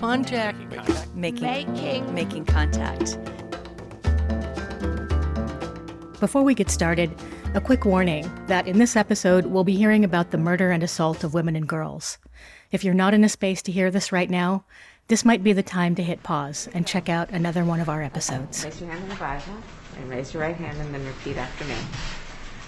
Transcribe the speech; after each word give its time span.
contact. 0.00 0.58
Making, 1.14 1.72
Making. 1.74 2.14
making 2.14 2.44
contact. 2.46 3.18
Before 6.20 6.42
we 6.42 6.54
get 6.54 6.70
started, 6.70 7.14
a 7.54 7.60
quick 7.60 7.84
warning 7.84 8.30
that 8.46 8.66
in 8.66 8.78
this 8.78 8.96
episode, 8.96 9.46
we'll 9.46 9.64
be 9.64 9.76
hearing 9.76 10.02
about 10.02 10.30
the 10.30 10.38
murder 10.38 10.70
and 10.70 10.82
assault 10.82 11.22
of 11.22 11.34
women 11.34 11.54
and 11.54 11.68
girls. 11.68 12.16
If 12.72 12.82
you're 12.82 12.94
not 12.94 13.12
in 13.12 13.24
a 13.24 13.28
space 13.28 13.60
to 13.62 13.72
hear 13.72 13.90
this 13.90 14.10
right 14.10 14.30
now, 14.30 14.64
this 15.08 15.24
might 15.24 15.44
be 15.44 15.52
the 15.52 15.62
time 15.62 15.94
to 15.96 16.02
hit 16.02 16.22
pause 16.22 16.68
and 16.72 16.86
check 16.86 17.10
out 17.10 17.30
another 17.30 17.64
one 17.64 17.80
of 17.80 17.90
our 17.90 18.02
episodes. 18.02 18.64
Raise 18.64 18.80
your 18.80 18.90
hand 18.90 19.02
in 19.02 19.08
the 19.10 19.16
Bible 19.16 19.54
and 19.98 20.08
raise 20.08 20.32
your 20.32 20.42
right 20.42 20.56
hand 20.56 20.78
and 20.78 20.94
then 20.94 21.04
repeat 21.04 21.36
after 21.36 21.64
me. 21.64 21.74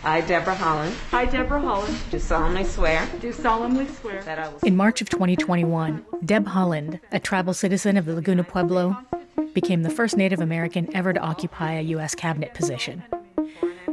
I, 0.04 0.20
Deborah 0.20 0.56
Haaland, 0.56 0.94
I, 1.12 1.26
Deborah 1.26 1.60
Haaland, 1.60 2.10
do 2.10 2.18
solemnly 2.18 2.64
swear 2.64 3.08
do 3.20 3.32
solemnly 3.32 3.86
swear 3.86 4.20
that 4.24 4.36
I 4.36 4.48
will 4.48 4.58
In 4.64 4.76
March 4.76 5.00
of 5.00 5.08
2021, 5.08 6.04
Deb 6.24 6.46
Haaland, 6.46 6.98
a 7.12 7.20
tribal 7.20 7.54
citizen 7.54 7.96
of 7.96 8.06
the 8.06 8.14
Laguna 8.14 8.42
Pueblo, 8.42 8.96
became 9.54 9.84
the 9.84 9.90
first 9.90 10.16
Native 10.16 10.40
American 10.40 10.94
ever 10.96 11.12
to 11.12 11.20
occupy 11.20 11.74
a 11.74 11.82
U.S. 11.82 12.16
cabinet 12.16 12.52
position. 12.52 13.04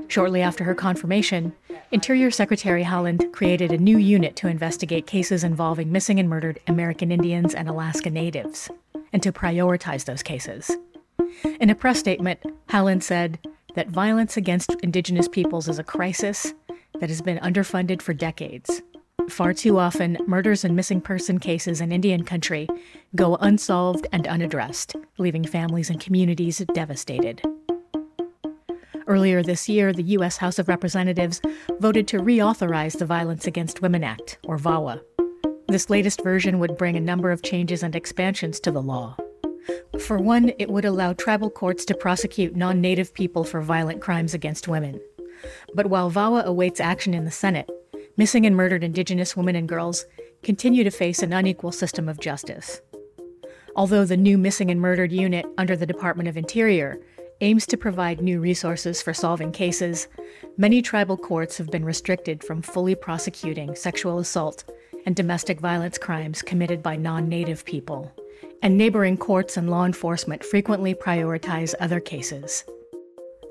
Shortly 0.08 0.42
after 0.42 0.64
her 0.64 0.74
confirmation, 0.74 1.54
Interior 1.92 2.32
Secretary 2.32 2.84
Haaland 2.84 3.32
created 3.32 3.72
a 3.72 3.78
new 3.78 4.00
unit 4.00 4.36
to 4.38 4.48
investigate 4.48 5.06
cases 5.06 5.44
involving 5.44 5.92
missing 5.92 6.20
and 6.20 6.28
murdered 6.28 6.60
American 6.66 7.12
Indians 7.12 7.54
and 7.54 7.70
Alaska 7.70 8.10
Natives, 8.10 8.72
and 9.14 9.22
to 9.22 9.32
prioritize 9.32 10.06
those 10.06 10.24
cases. 10.24 10.72
In 11.60 11.70
a 11.70 11.76
press 11.76 12.00
statement, 12.00 12.40
Haaland 12.70 13.04
said 13.04 13.38
that 13.80 13.88
violence 13.88 14.36
against 14.36 14.76
Indigenous 14.84 15.30
peoples 15.30 15.70
is 15.70 15.80
a 15.80 15.84
crisis 15.86 16.54
that 17.00 17.08
has 17.08 17.22
been 17.22 17.38
underfunded 17.38 18.02
for 18.02 18.14
decades. 18.14 18.82
Far 19.30 19.54
too 19.54 19.80
often, 19.80 20.18
murders 20.28 20.66
and 20.66 20.76
missing 20.76 21.00
person 21.00 21.40
cases 21.40 21.80
in 21.80 21.94
Indian 21.94 22.26
country 22.26 22.68
go 23.16 23.38
unsolved 23.38 24.06
and 24.12 24.28
unaddressed, 24.28 24.98
leaving 25.18 25.46
families 25.46 25.90
and 25.90 25.98
communities 25.98 26.62
devastated. 26.74 27.42
Earlier 29.08 29.42
this 29.42 29.70
year, 29.70 29.94
the 29.94 30.04
U.S. 30.18 30.36
House 30.36 30.60
of 30.60 30.68
Representatives 30.68 31.40
voted 31.80 32.06
to 32.10 32.20
reauthorize 32.20 33.00
the 33.00 33.06
Violence 33.06 33.48
Against 33.48 33.82
Women 33.82 34.04
Act, 34.04 34.40
or 34.44 34.58
VAWA. 34.58 35.00
This 35.70 35.90
latest 35.90 36.22
version 36.22 36.60
would 36.60 36.76
bring 36.76 36.98
a 36.98 37.00
number 37.00 37.32
of 37.32 37.44
changes 37.44 37.82
and 37.82 37.96
expansions 37.96 38.60
to 38.60 38.72
the 38.72 38.82
law. 38.82 39.16
For 40.06 40.18
one, 40.18 40.54
it 40.58 40.70
would 40.70 40.86
allow 40.86 41.14
tribal 41.14 41.50
courts 41.50 41.86
to 41.86 41.94
prosecute 41.94 42.56
non 42.56 42.82
native 42.82 43.14
people 43.14 43.44
for 43.44 43.62
violent 43.62 44.02
crimes 44.02 44.34
against 44.34 44.68
women. 44.68 45.00
But 45.74 45.88
while 45.88 46.10
VAWA 46.10 46.44
awaits 46.46 46.80
action 46.80 47.14
in 47.14 47.26
the 47.26 47.32
Senate, 47.32 47.70
missing 48.18 48.46
and 48.46 48.56
murdered 48.56 48.84
Indigenous 48.84 49.36
women 49.36 49.56
and 49.56 49.68
girls 49.68 50.06
continue 50.42 50.84
to 50.84 50.92
face 50.92 51.22
an 51.22 51.34
unequal 51.34 51.72
system 51.72 52.08
of 52.08 52.20
justice. 52.20 52.82
Although 53.76 54.06
the 54.06 54.18
new 54.18 54.38
Missing 54.38 54.72
and 54.72 54.82
Murdered 54.82 55.12
Unit 55.12 55.46
under 55.58 55.76
the 55.76 55.86
Department 55.86 56.30
of 56.30 56.38
Interior 56.38 57.00
aims 57.42 57.66
to 57.68 57.78
provide 57.78 58.22
new 58.22 58.40
resources 58.40 59.02
for 59.02 59.14
solving 59.14 59.52
cases, 59.52 60.08
many 60.58 60.82
tribal 60.82 61.18
courts 61.18 61.58
have 61.58 61.70
been 61.70 61.86
restricted 61.86 62.44
from 62.44 62.62
fully 62.62 62.96
prosecuting 62.96 63.76
sexual 63.76 64.20
assault 64.20 64.64
and 65.06 65.16
domestic 65.16 65.60
violence 65.60 65.98
crimes 65.98 66.42
committed 66.42 66.84
by 66.84 66.96
non 66.96 67.30
native 67.30 67.64
people. 67.64 68.12
And 68.62 68.78
neighboring 68.78 69.16
courts 69.16 69.56
and 69.56 69.70
law 69.70 69.86
enforcement 69.86 70.44
frequently 70.44 70.94
prioritize 70.94 71.74
other 71.80 72.02
cases. 72.02 72.66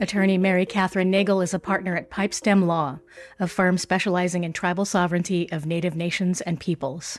Attorney 0.03 0.37
Mary 0.37 0.67
Kathryn 0.67 1.07
Nagle 1.07 1.41
is 1.41 1.55
a 1.55 1.59
partner 1.59 1.97
at 1.97 2.11
Pipestem 2.11 2.67
Law, 2.67 2.99
a 3.41 3.49
firm 3.49 3.79
specializing 3.79 4.45
in 4.45 4.53
tribal 4.53 4.85
sovereignty 4.85 5.51
of 5.51 5.65
Native 5.65 5.97
nations 5.97 6.43
and 6.43 6.61
peoples. 6.61 7.19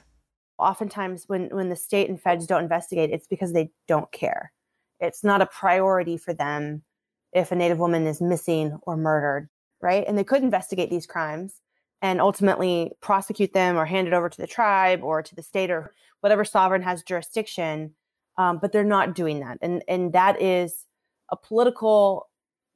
Oftentimes, 0.59 1.23
when, 1.27 1.49
when 1.49 1.69
the 1.69 1.75
state 1.75 2.09
and 2.09 2.21
feds 2.21 2.45
don't 2.45 2.63
investigate, 2.63 3.09
it's 3.09 3.27
because 3.27 3.53
they 3.53 3.71
don't 3.87 4.11
care. 4.11 4.51
It's 4.99 5.23
not 5.23 5.41
a 5.41 5.47
priority 5.47 6.17
for 6.17 6.33
them 6.33 6.83
if 7.33 7.51
a 7.51 7.55
Native 7.55 7.79
woman 7.79 8.05
is 8.05 8.21
missing 8.21 8.77
or 8.83 8.97
murdered, 8.97 9.49
right? 9.81 10.05
And 10.07 10.15
they 10.15 10.23
could 10.23 10.43
investigate 10.43 10.91
these 10.91 11.07
crimes 11.07 11.55
and 12.01 12.21
ultimately 12.21 12.91
prosecute 13.01 13.53
them 13.53 13.77
or 13.77 13.85
hand 13.85 14.07
it 14.07 14.13
over 14.13 14.29
to 14.29 14.41
the 14.41 14.47
tribe 14.47 15.01
or 15.03 15.21
to 15.21 15.35
the 15.35 15.43
state 15.43 15.69
or 15.69 15.93
whatever 16.21 16.45
sovereign 16.45 16.81
has 16.81 17.03
jurisdiction. 17.03 17.93
Um, 18.37 18.57
but 18.61 18.71
they're 18.71 18.83
not 18.83 19.15
doing 19.15 19.41
that. 19.41 19.57
And, 19.61 19.83
and 19.87 20.13
that 20.13 20.41
is 20.41 20.85
a 21.29 21.35
political 21.35 22.29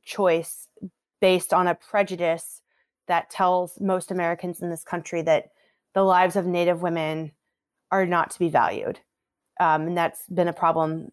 choice 0.04 0.68
based 1.22 1.54
on 1.54 1.68
a 1.68 1.76
prejudice 1.76 2.62
that 3.08 3.30
tells 3.30 3.80
most 3.80 4.12
Americans 4.12 4.62
in 4.62 4.70
this 4.70 4.84
country 4.84 5.22
that 5.22 5.52
the 5.94 6.04
lives 6.04 6.36
of 6.36 6.46
Native 6.46 6.82
women 6.82 7.32
are 7.92 8.06
not 8.06 8.32
to 8.32 8.40
be 8.40 8.50
valued. 8.50 9.00
Um, 9.60 9.88
and 9.88 9.98
that's 9.98 10.28
been 10.28 10.48
a 10.48 10.54
problem 10.54 11.12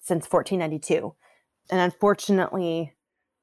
since 0.00 0.26
1492. 0.30 1.14
And 1.70 1.80
unfortunately, 1.80 2.93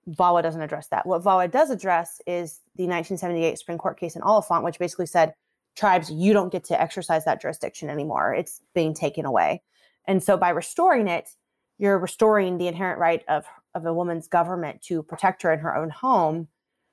VAWA 0.09 0.41
doesn't 0.41 0.61
address 0.61 0.87
that. 0.87 1.05
What 1.05 1.23
VAWA 1.23 1.51
does 1.51 1.69
address 1.69 2.21
is 2.25 2.59
the 2.75 2.83
1978 2.83 3.59
Supreme 3.59 3.77
Court 3.77 3.99
case 3.99 4.15
in 4.15 4.21
Oliphant, 4.21 4.63
which 4.63 4.79
basically 4.79 5.05
said, 5.05 5.33
tribes, 5.75 6.11
you 6.11 6.33
don't 6.33 6.51
get 6.51 6.63
to 6.65 6.81
exercise 6.81 7.25
that 7.25 7.41
jurisdiction 7.41 7.89
anymore. 7.89 8.33
It's 8.33 8.61
being 8.73 8.93
taken 8.93 9.25
away. 9.25 9.61
And 10.07 10.23
so 10.23 10.37
by 10.37 10.49
restoring 10.49 11.07
it, 11.07 11.29
you're 11.77 11.97
restoring 11.97 12.57
the 12.57 12.67
inherent 12.67 12.99
right 12.99 13.23
of, 13.27 13.45
of 13.73 13.85
a 13.85 13.93
woman's 13.93 14.27
government 14.27 14.81
to 14.83 15.03
protect 15.03 15.41
her 15.43 15.53
in 15.53 15.59
her 15.59 15.75
own 15.75 15.89
home, 15.89 16.47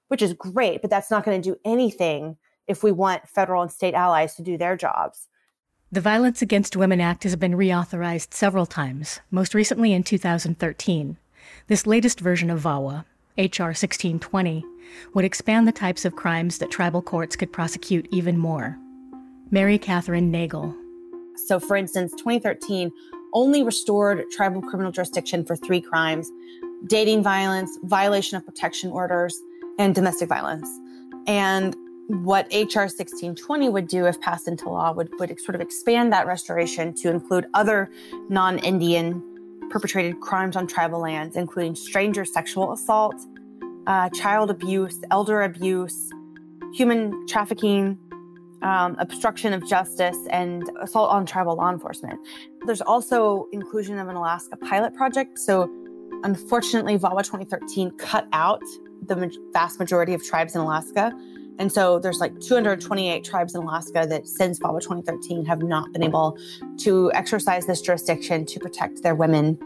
which 0.09 0.23
is 0.23 0.33
great, 0.33 0.81
but 0.81 0.91
that's 0.91 1.11
not 1.11 1.25
going 1.25 1.41
to 1.41 1.51
do 1.51 1.59
anything 1.65 2.37
if 2.67 2.83
we 2.83 2.93
want 2.93 3.29
federal 3.29 3.63
and 3.63 3.73
state 3.73 3.95
allies 3.95 4.35
to 4.37 4.43
do 4.43 4.57
their 4.57 4.77
jobs. 4.77 5.29
The 5.91 6.01
Violence 6.03 6.43
Against 6.43 6.77
Women 6.77 7.01
Act 7.01 7.23
has 7.25 7.35
been 7.35 7.55
reauthorized 7.55 8.35
several 8.35 8.67
times, 8.67 9.21
most 9.31 9.55
recently 9.55 9.95
in 9.95 10.03
2013. 10.03 11.17
This 11.67 11.87
latest 11.87 12.21
version 12.21 12.51
of 12.51 12.61
VAWA, 12.61 13.05
H.R. 13.37 13.69
1620, 13.69 14.65
would 15.15 15.25
expand 15.25 15.69
the 15.69 15.73
types 15.73 16.05
of 16.05 16.17
crimes 16.17 16.59
that 16.59 16.71
tribal 16.71 17.03
courts 17.03 17.37
could 17.37 17.53
prosecute 17.53 18.09
even 18.11 18.39
more. 18.39 18.79
Mary 19.51 19.79
Kathryn 19.79 20.31
Nagle. 20.31 20.75
So, 21.47 21.61
for 21.61 21.77
instance, 21.77 22.13
2013 22.13 22.91
only 23.33 23.63
restored 23.63 24.25
tribal 24.31 24.63
criminal 24.63 24.93
jurisdiction 24.93 25.45
for 25.45 25.57
three 25.57 25.81
crimes 25.81 26.31
dating 26.87 27.23
violence, 27.23 27.77
violation 27.83 28.37
of 28.37 28.47
protection 28.47 28.91
orders, 28.91 29.37
and 29.79 29.95
domestic 29.95 30.29
violence. 30.29 30.69
And 31.27 31.75
what 32.09 32.47
HR 32.53 32.89
1620 32.89 33.69
would 33.69 33.89
do 33.89 34.07
if 34.07 34.21
passed 34.21 34.49
into 34.49 34.69
law 34.69 34.93
would, 34.93 35.11
would 35.19 35.39
sort 35.41 35.55
of 35.55 35.61
expand 35.61 36.13
that 36.13 36.27
restoration 36.27 36.95
to 36.95 37.11
include 37.11 37.47
other 37.53 37.91
non 38.29 38.59
Indian 38.59 39.23
perpetrated 39.71 40.21
crimes 40.21 40.57
on 40.57 40.67
tribal 40.67 41.01
lands, 41.01 41.37
including 41.37 41.75
stranger 41.75 42.25
sexual 42.25 42.73
assault, 42.73 43.15
uh, 43.87 44.09
child 44.11 44.51
abuse, 44.51 45.01
elder 45.11 45.43
abuse, 45.43 46.11
human 46.75 47.27
trafficking, 47.27 47.99
um, 48.63 48.97
obstruction 48.99 49.53
of 49.53 49.67
justice, 49.69 50.19
and 50.31 50.69
assault 50.81 51.11
on 51.11 51.25
tribal 51.25 51.57
law 51.57 51.71
enforcement. 51.71 52.19
There's 52.67 52.83
also 52.83 53.47
inclusion 53.53 53.99
of 53.99 54.09
an 54.09 54.17
Alaska 54.17 54.57
pilot 54.57 54.95
project. 54.95 55.39
So, 55.39 55.71
unfortunately, 56.25 56.99
VAWA 56.99 57.23
2013 57.23 57.93
cut 57.93 58.27
out 58.33 58.63
the 59.07 59.33
vast 59.53 59.79
majority 59.79 60.15
of 60.15 60.25
tribes 60.25 60.55
in 60.55 60.61
Alaska. 60.61 61.13
And 61.59 61.73
so 61.73 61.99
there's 61.99 62.21
like 62.21 62.39
228 62.41 63.25
tribes 63.25 63.55
in 63.55 63.63
Alaska 63.63 64.07
that 64.09 64.29
since 64.29 64.59
VAWA 64.59 64.81
2013 64.81 65.45
have 65.45 65.63
not 65.63 65.93
been 65.93 66.03
able 66.03 66.39
to 66.79 67.11
exercise 67.15 67.67
this 67.67 67.81
jurisdiction 67.81 68.47
to 68.47 68.61
protect 68.61 69.03
their 69.03 69.15
women 69.15 69.59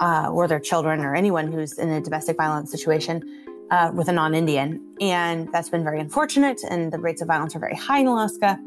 uh, 0.00 0.30
or 0.30 0.48
their 0.48 0.60
children 0.60 1.00
or 1.00 1.14
anyone 1.14 1.52
who's 1.52 1.78
in 1.78 1.90
a 1.90 2.00
domestic 2.00 2.36
violence 2.36 2.70
situation 2.70 3.22
uh, 3.70 3.90
with 3.94 4.08
a 4.08 4.12
non-Indian. 4.12 4.80
And 5.00 5.52
that's 5.52 5.68
been 5.68 5.84
very 5.84 6.00
unfortunate. 6.00 6.60
And 6.68 6.92
the 6.92 6.98
rates 6.98 7.20
of 7.20 7.28
violence 7.28 7.54
are 7.54 7.60
very 7.60 7.76
high 7.76 8.00
in 8.00 8.06
Alaska. 8.06 8.58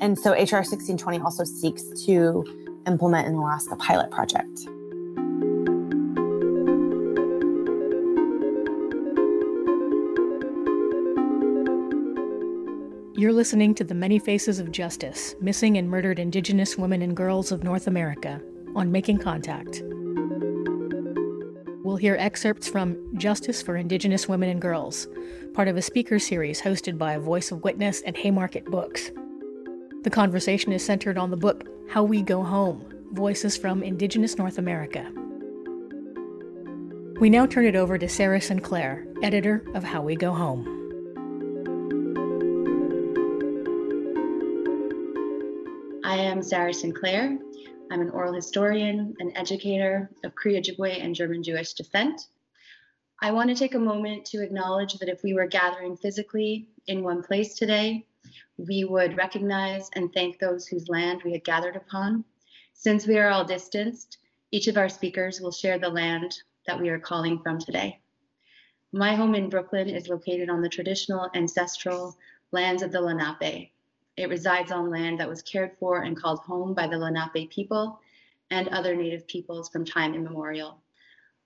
And 0.00 0.18
so 0.18 0.32
HR 0.32 0.62
1620 0.62 1.20
also 1.20 1.44
seeks 1.44 1.82
to 2.06 2.44
implement 2.86 3.26
an 3.26 3.34
Alaska 3.34 3.76
pilot 3.76 4.10
project. 4.10 4.68
You're 13.16 13.32
listening 13.32 13.76
to 13.76 13.84
The 13.84 13.94
Many 13.94 14.18
Faces 14.18 14.58
of 14.58 14.72
Justice 14.72 15.36
Missing 15.40 15.78
and 15.78 15.88
Murdered 15.88 16.18
Indigenous 16.18 16.76
Women 16.76 17.00
and 17.00 17.16
Girls 17.16 17.52
of 17.52 17.62
North 17.62 17.86
America 17.86 18.40
on 18.74 18.90
Making 18.90 19.18
Contact. 19.18 19.84
We'll 21.84 21.94
hear 21.94 22.16
excerpts 22.18 22.66
from 22.66 23.16
Justice 23.16 23.62
for 23.62 23.76
Indigenous 23.76 24.26
Women 24.28 24.48
and 24.48 24.60
Girls, 24.60 25.06
part 25.52 25.68
of 25.68 25.76
a 25.76 25.82
speaker 25.82 26.18
series 26.18 26.60
hosted 26.60 26.98
by 26.98 27.16
Voice 27.18 27.52
of 27.52 27.62
Witness 27.62 28.00
and 28.00 28.16
Haymarket 28.16 28.64
Books. 28.64 29.12
The 30.02 30.10
conversation 30.10 30.72
is 30.72 30.84
centered 30.84 31.16
on 31.16 31.30
the 31.30 31.36
book 31.36 31.68
How 31.88 32.02
We 32.02 32.20
Go 32.20 32.42
Home 32.42 32.84
Voices 33.12 33.56
from 33.56 33.84
Indigenous 33.84 34.38
North 34.38 34.58
America. 34.58 35.08
We 37.20 37.30
now 37.30 37.46
turn 37.46 37.66
it 37.66 37.76
over 37.76 37.96
to 37.96 38.08
Sara 38.08 38.40
Sinclair, 38.40 39.06
editor 39.22 39.64
of 39.72 39.84
How 39.84 40.02
We 40.02 40.16
Go 40.16 40.32
Home. 40.32 40.83
Sara 46.44 46.74
Sinclair. 46.74 47.38
I'm 47.90 48.02
an 48.02 48.10
oral 48.10 48.34
historian, 48.34 49.16
an 49.18 49.34
educator 49.34 50.10
of 50.24 50.34
Cree 50.34 50.60
Ojibwe 50.60 51.02
and 51.02 51.14
German 51.14 51.42
Jewish 51.42 51.72
descent. 51.72 52.28
I 53.22 53.30
want 53.30 53.48
to 53.48 53.54
take 53.54 53.74
a 53.74 53.78
moment 53.78 54.26
to 54.26 54.42
acknowledge 54.42 54.98
that 54.98 55.08
if 55.08 55.22
we 55.22 55.32
were 55.32 55.46
gathering 55.46 55.96
physically 55.96 56.68
in 56.86 57.02
one 57.02 57.22
place 57.22 57.54
today, 57.54 58.04
we 58.58 58.84
would 58.84 59.16
recognize 59.16 59.88
and 59.94 60.12
thank 60.12 60.38
those 60.38 60.66
whose 60.66 60.90
land 60.90 61.22
we 61.24 61.32
had 61.32 61.44
gathered 61.44 61.76
upon. 61.76 62.24
Since 62.74 63.06
we 63.06 63.16
are 63.16 63.30
all 63.30 63.46
distanced, 63.46 64.18
each 64.50 64.68
of 64.68 64.76
our 64.76 64.90
speakers 64.90 65.40
will 65.40 65.50
share 65.50 65.78
the 65.78 65.88
land 65.88 66.36
that 66.66 66.78
we 66.78 66.90
are 66.90 66.98
calling 66.98 67.38
from 67.38 67.58
today. 67.58 68.00
My 68.92 69.14
home 69.14 69.34
in 69.34 69.48
Brooklyn 69.48 69.88
is 69.88 70.08
located 70.08 70.50
on 70.50 70.60
the 70.60 70.68
traditional 70.68 71.30
ancestral 71.34 72.18
lands 72.52 72.82
of 72.82 72.92
the 72.92 73.00
Lenape. 73.00 73.73
It 74.16 74.28
resides 74.28 74.70
on 74.70 74.90
land 74.90 75.20
that 75.20 75.28
was 75.28 75.42
cared 75.42 75.72
for 75.78 76.02
and 76.02 76.16
called 76.16 76.40
home 76.40 76.74
by 76.74 76.86
the 76.86 76.98
Lenape 76.98 77.50
people 77.50 78.00
and 78.50 78.68
other 78.68 78.94
Native 78.94 79.26
peoples 79.26 79.68
from 79.68 79.84
time 79.84 80.14
immemorial. 80.14 80.80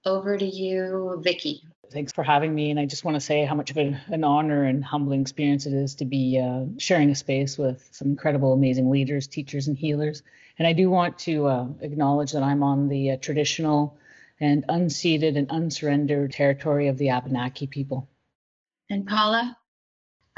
Over 0.04 0.36
to 0.36 0.44
you, 0.44 1.20
Vicki. 1.22 1.62
Thanks 1.90 2.12
for 2.12 2.22
having 2.22 2.54
me. 2.54 2.70
And 2.70 2.78
I 2.78 2.86
just 2.86 3.04
want 3.04 3.14
to 3.14 3.20
say 3.20 3.44
how 3.44 3.54
much 3.54 3.70
of 3.70 3.78
an, 3.78 3.98
an 4.08 4.22
honor 4.22 4.64
and 4.64 4.84
humbling 4.84 5.22
experience 5.22 5.66
it 5.66 5.72
is 5.72 5.96
to 5.96 6.04
be 6.04 6.38
uh, 6.38 6.66
sharing 6.78 7.10
a 7.10 7.14
space 7.14 7.56
with 7.56 7.88
some 7.92 8.08
incredible, 8.08 8.52
amazing 8.52 8.90
leaders, 8.90 9.26
teachers, 9.26 9.68
and 9.68 9.76
healers. 9.76 10.22
And 10.58 10.68
I 10.68 10.74
do 10.74 10.90
want 10.90 11.18
to 11.20 11.46
uh, 11.46 11.66
acknowledge 11.80 12.32
that 12.32 12.42
I'm 12.42 12.62
on 12.62 12.88
the 12.88 13.12
uh, 13.12 13.16
traditional 13.16 13.98
and 14.38 14.64
unceded 14.68 15.36
and 15.36 15.48
unsurrendered 15.48 16.32
territory 16.32 16.88
of 16.88 16.98
the 16.98 17.08
Abenaki 17.08 17.66
people. 17.66 18.08
And 18.90 19.06
Paula? 19.06 19.56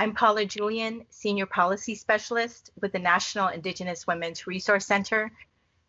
I'm 0.00 0.14
Paula 0.14 0.46
Julian, 0.46 1.04
Senior 1.10 1.44
Policy 1.44 1.94
Specialist 1.94 2.70
with 2.80 2.92
the 2.92 2.98
National 2.98 3.48
Indigenous 3.48 4.06
Women's 4.06 4.46
Resource 4.46 4.86
Center. 4.86 5.30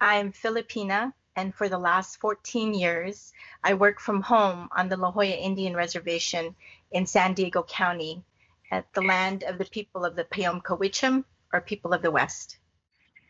I'm 0.01 0.33
Filipina, 0.33 1.13
and 1.37 1.55
for 1.55 1.69
the 1.69 1.77
last 1.77 2.19
14 2.19 2.73
years, 2.73 3.31
I 3.63 3.73
work 3.75 4.01
from 4.01 4.21
home 4.21 4.67
on 4.75 4.89
the 4.89 4.97
La 4.97 5.11
Jolla 5.11 5.27
Indian 5.27 5.77
Reservation 5.77 6.53
in 6.91 7.05
San 7.05 7.35
Diego 7.35 7.63
County 7.63 8.21
at 8.69 8.91
the 8.91 9.01
land 9.01 9.43
of 9.43 9.57
the 9.57 9.63
people 9.63 10.03
of 10.03 10.17
the 10.17 10.25
Payom 10.25 11.23
or 11.53 11.61
people 11.61 11.93
of 11.93 12.01
the 12.01 12.11
West. 12.11 12.57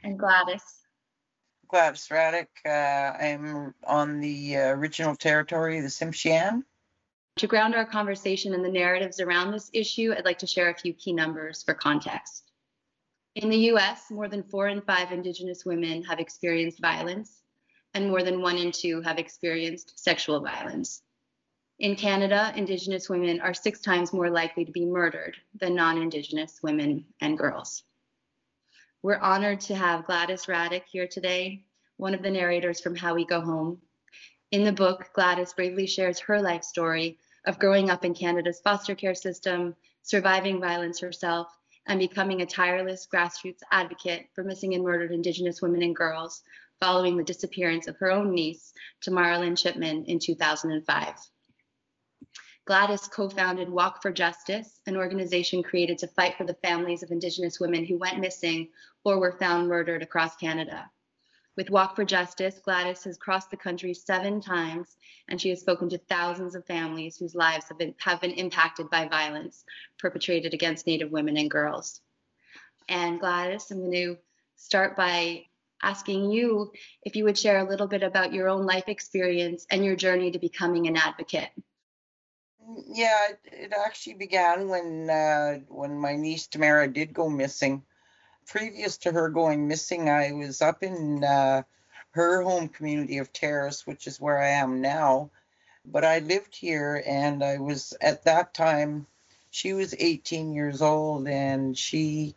And 0.03 0.17
Gladys. 0.17 0.63
Gladys 1.67 2.07
Radek. 2.07 2.47
Uh, 2.65 3.17
I'm 3.23 3.75
on 3.83 4.19
the 4.19 4.57
uh, 4.57 4.69
original 4.69 5.15
territory 5.15 5.77
of 5.77 5.83
the 5.83 5.89
Tsimshian. 5.89 6.63
To 7.37 7.47
ground 7.47 7.75
our 7.75 7.85
conversation 7.85 8.53
in 8.53 8.61
the 8.61 8.69
narratives 8.69 9.19
around 9.19 9.51
this 9.51 9.69
issue, 9.73 10.13
I'd 10.13 10.25
like 10.25 10.39
to 10.39 10.47
share 10.47 10.69
a 10.69 10.77
few 10.77 10.93
key 10.93 11.13
numbers 11.13 11.63
for 11.63 11.73
context. 11.73 12.51
In 13.35 13.49
the 13.49 13.71
US, 13.71 14.11
more 14.11 14.27
than 14.27 14.43
four 14.43 14.67
in 14.67 14.81
five 14.81 15.11
Indigenous 15.11 15.65
women 15.65 16.03
have 16.03 16.19
experienced 16.19 16.81
violence, 16.81 17.41
and 17.93 18.09
more 18.09 18.21
than 18.21 18.41
one 18.41 18.57
in 18.57 18.71
two 18.71 19.01
have 19.01 19.17
experienced 19.17 19.97
sexual 19.97 20.41
violence. 20.41 21.01
In 21.79 21.95
Canada, 21.95 22.51
Indigenous 22.55 23.09
women 23.09 23.39
are 23.39 23.53
six 23.53 23.79
times 23.79 24.11
more 24.11 24.29
likely 24.29 24.65
to 24.65 24.71
be 24.71 24.85
murdered 24.85 25.37
than 25.55 25.73
non 25.73 26.01
Indigenous 26.01 26.59
women 26.61 27.05
and 27.21 27.37
girls. 27.37 27.83
We're 29.01 29.17
honored 29.17 29.61
to 29.61 29.75
have 29.75 30.05
Gladys 30.05 30.45
Radek 30.45 30.83
here 30.85 31.07
today, 31.07 31.63
one 31.95 32.13
of 32.13 32.21
the 32.21 32.29
narrators 32.29 32.81
from 32.81 32.95
How 32.95 33.15
We 33.15 33.25
Go 33.25 33.39
Home, 33.39 33.81
in 34.51 34.65
the 34.65 34.73
book, 34.73 35.09
Gladys 35.13 35.53
bravely 35.53 35.87
shares 35.87 36.19
her 36.19 36.41
life 36.41 36.63
story 36.63 37.17
of 37.45 37.57
growing 37.57 37.89
up 37.89 38.03
in 38.03 38.13
Canada's 38.13 38.59
foster 38.59 38.93
care 38.95 39.15
system, 39.15 39.75
surviving 40.01 40.59
violence 40.59 40.99
herself, 40.99 41.47
and 41.87 41.99
becoming 41.99 42.41
a 42.41 42.45
tireless 42.45 43.07
grassroots 43.11 43.61
advocate 43.71 44.27
for 44.35 44.43
missing 44.43 44.73
and 44.73 44.83
murdered 44.83 45.11
Indigenous 45.11 45.61
women 45.61 45.81
and 45.81 45.95
girls 45.95 46.43
following 46.79 47.15
the 47.15 47.23
disappearance 47.23 47.87
of 47.87 47.95
her 47.97 48.11
own 48.11 48.33
niece, 48.33 48.73
Tamara 48.99 49.39
Lynn 49.39 49.55
Chipman, 49.55 50.03
in 50.05 50.19
2005. 50.19 51.15
Gladys 52.65 53.07
co 53.07 53.29
founded 53.29 53.69
Walk 53.69 54.01
for 54.01 54.11
Justice, 54.11 54.79
an 54.85 54.97
organization 54.97 55.63
created 55.63 55.97
to 55.99 56.07
fight 56.07 56.35
for 56.37 56.43
the 56.43 56.53
families 56.55 57.03
of 57.03 57.11
Indigenous 57.11 57.59
women 57.59 57.85
who 57.85 57.97
went 57.97 58.19
missing 58.19 58.69
or 59.03 59.17
were 59.17 59.37
found 59.39 59.67
murdered 59.67 60.03
across 60.03 60.35
Canada. 60.35 60.89
With 61.57 61.69
Walk 61.69 61.95
for 61.95 62.05
Justice, 62.05 62.59
Gladys 62.59 63.03
has 63.03 63.17
crossed 63.17 63.51
the 63.51 63.57
country 63.57 63.93
seven 63.93 64.39
times, 64.39 64.95
and 65.27 65.39
she 65.39 65.49
has 65.49 65.59
spoken 65.59 65.89
to 65.89 65.97
thousands 65.97 66.55
of 66.55 66.65
families 66.65 67.17
whose 67.17 67.35
lives 67.35 67.67
have 67.67 67.77
been, 67.77 67.93
have 67.99 68.21
been 68.21 68.31
impacted 68.31 68.89
by 68.89 69.07
violence 69.07 69.65
perpetrated 69.99 70.53
against 70.53 70.87
Native 70.87 71.11
women 71.11 71.35
and 71.37 71.51
girls. 71.51 71.99
And 72.87 73.19
Gladys, 73.19 73.69
I'm 73.69 73.79
going 73.79 73.91
to 73.91 74.17
start 74.55 74.95
by 74.95 75.45
asking 75.83 76.31
you 76.31 76.71
if 77.03 77.15
you 77.15 77.25
would 77.25 77.37
share 77.37 77.59
a 77.59 77.69
little 77.69 77.87
bit 77.87 78.03
about 78.03 78.33
your 78.33 78.47
own 78.47 78.65
life 78.65 78.87
experience 78.87 79.65
and 79.69 79.83
your 79.83 79.95
journey 79.95 80.31
to 80.31 80.39
becoming 80.39 80.87
an 80.87 80.95
advocate. 80.95 81.49
Yeah, 82.87 83.27
it, 83.43 83.73
actually 83.73 84.13
began 84.13 84.69
when 84.69 85.09
uh, 85.09 85.59
when 85.67 85.97
my 85.97 86.15
niece 86.15 86.47
Tamara 86.47 86.87
did 86.87 87.13
go 87.13 87.29
missing 87.29 87.83
previous 88.47 88.97
to 88.97 89.11
her 89.11 89.29
going 89.29 89.67
missing, 89.67 90.09
I 90.09 90.31
was 90.33 90.61
up 90.61 90.83
in 90.83 91.23
uh, 91.23 91.63
her 92.11 92.41
home 92.41 92.67
community 92.69 93.17
of 93.17 93.33
Terrace, 93.33 93.87
which 93.87 94.07
is 94.07 94.19
where 94.19 94.41
I 94.41 94.49
am 94.49 94.81
now. 94.81 95.31
But 95.85 96.05
I 96.05 96.19
lived 96.19 96.55
here, 96.55 97.03
and 97.05 97.43
I 97.43 97.57
was 97.57 97.93
at 98.01 98.25
that 98.25 98.53
time, 98.53 99.07
she 99.49 99.73
was 99.73 99.95
18 99.97 100.53
years 100.53 100.81
old, 100.81 101.27
and 101.27 101.77
she 101.77 102.35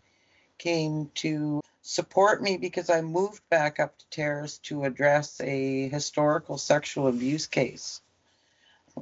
came 0.59 1.11
to 1.17 1.61
support 1.83 2.43
me 2.43 2.57
because 2.57 2.89
I 2.89 3.03
moved 3.03 3.47
back 3.51 3.79
up 3.79 3.99
to 3.99 4.07
Terrace 4.11 4.59
to 4.59 4.85
address 4.85 5.41
a 5.41 5.89
historical 5.89 6.57
sexual 6.57 7.07
abuse 7.07 7.47
case. 7.47 8.01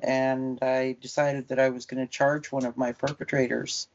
And 0.02 0.58
I 0.62 0.96
decided 1.00 1.48
that 1.48 1.60
I 1.60 1.68
was 1.68 1.86
going 1.86 2.04
to 2.04 2.10
charge 2.10 2.50
one 2.50 2.64
of 2.64 2.76
my 2.76 2.92
perpetrators. 2.92 3.88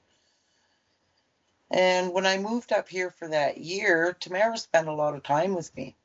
And 1.69 2.13
when 2.13 2.25
I 2.25 2.37
moved 2.37 2.71
up 2.71 2.87
here 2.87 3.11
for 3.11 3.27
that 3.27 3.57
year, 3.57 4.15
Tamara 4.19 4.57
spent 4.57 4.87
a 4.87 4.93
lot 4.93 5.15
of 5.15 5.23
time 5.23 5.53
with 5.53 5.75
me. 5.75 5.95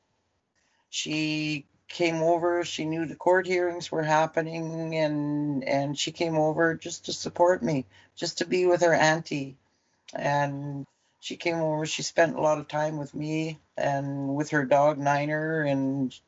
She 0.90 1.66
came 1.88 2.22
over, 2.22 2.64
she 2.64 2.84
knew 2.84 3.06
the 3.06 3.14
court 3.14 3.46
hearings 3.46 3.92
were 3.92 4.02
happening 4.02 4.94
and 4.96 5.62
and 5.64 5.98
she 5.98 6.10
came 6.10 6.36
over 6.36 6.74
just 6.74 7.06
to 7.06 7.12
support 7.12 7.62
me, 7.62 7.86
just 8.16 8.38
to 8.38 8.46
be 8.46 8.66
with 8.66 8.80
her 8.82 8.94
auntie. 8.94 9.56
And 10.14 10.86
she 11.20 11.36
came 11.36 11.56
over, 11.56 11.86
she 11.86 12.02
spent 12.02 12.36
a 12.36 12.40
lot 12.40 12.58
of 12.58 12.66
time 12.66 12.96
with 12.96 13.14
me 13.14 13.60
and 13.76 14.34
with 14.34 14.50
her 14.50 14.64
dog 14.64 14.98
Niner 14.98 15.62
and 15.62 16.18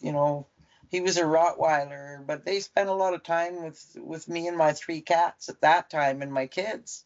you 0.00 0.12
know, 0.12 0.46
he 0.90 1.00
was 1.00 1.16
a 1.16 1.22
Rottweiler, 1.22 2.24
but 2.26 2.44
they 2.44 2.60
spent 2.60 2.90
a 2.90 2.94
lot 2.94 3.14
of 3.14 3.22
time 3.22 3.64
with 3.64 3.96
with 4.00 4.28
me 4.28 4.48
and 4.48 4.56
my 4.56 4.72
three 4.72 5.00
cats 5.00 5.48
at 5.48 5.62
that 5.62 5.88
time 5.88 6.20
and 6.20 6.32
my 6.32 6.46
kids 6.46 7.04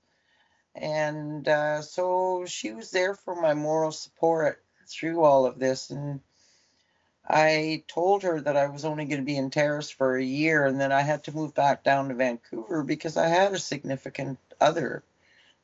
and 0.80 1.48
uh, 1.48 1.82
so 1.82 2.44
she 2.46 2.72
was 2.72 2.90
there 2.90 3.14
for 3.14 3.40
my 3.40 3.54
moral 3.54 3.92
support 3.92 4.62
through 4.86 5.22
all 5.22 5.46
of 5.46 5.58
this. 5.58 5.90
And 5.90 6.20
I 7.26 7.84
told 7.88 8.22
her 8.22 8.40
that 8.40 8.56
I 8.56 8.68
was 8.68 8.84
only 8.84 9.04
going 9.04 9.20
to 9.20 9.26
be 9.26 9.36
in 9.36 9.50
Terrace 9.50 9.90
for 9.90 10.16
a 10.16 10.24
year 10.24 10.64
and 10.64 10.80
then 10.80 10.92
I 10.92 11.02
had 11.02 11.24
to 11.24 11.36
move 11.36 11.54
back 11.54 11.84
down 11.84 12.08
to 12.08 12.14
Vancouver 12.14 12.82
because 12.82 13.16
I 13.16 13.28
had 13.28 13.52
a 13.52 13.58
significant 13.58 14.38
other 14.60 15.02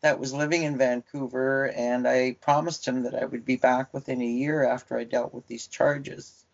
that 0.03 0.19
was 0.19 0.35
living 0.35 0.63
in 0.63 0.77
Vancouver. 0.77 1.71
And 1.75 2.07
I 2.07 2.37
promised 2.41 2.87
him 2.87 3.05
that 3.05 3.15
I 3.15 3.25
would 3.25 3.45
be 3.45 3.57
back 3.57 3.95
within 3.95 4.21
a 4.21 4.27
year 4.27 4.65
after 4.65 4.99
I 4.99 5.05
dealt 5.05 5.33
with 5.33 5.47
these 5.47 5.67
charges. 5.67 6.45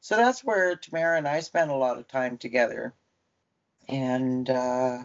So 0.00 0.16
that's 0.16 0.42
where 0.42 0.74
Tamara 0.74 1.16
and 1.16 1.28
I 1.28 1.40
spent 1.40 1.70
a 1.70 1.76
lot 1.76 1.98
of 1.98 2.08
time 2.08 2.38
together. 2.38 2.92
And 3.88 4.50
uh, 4.50 5.04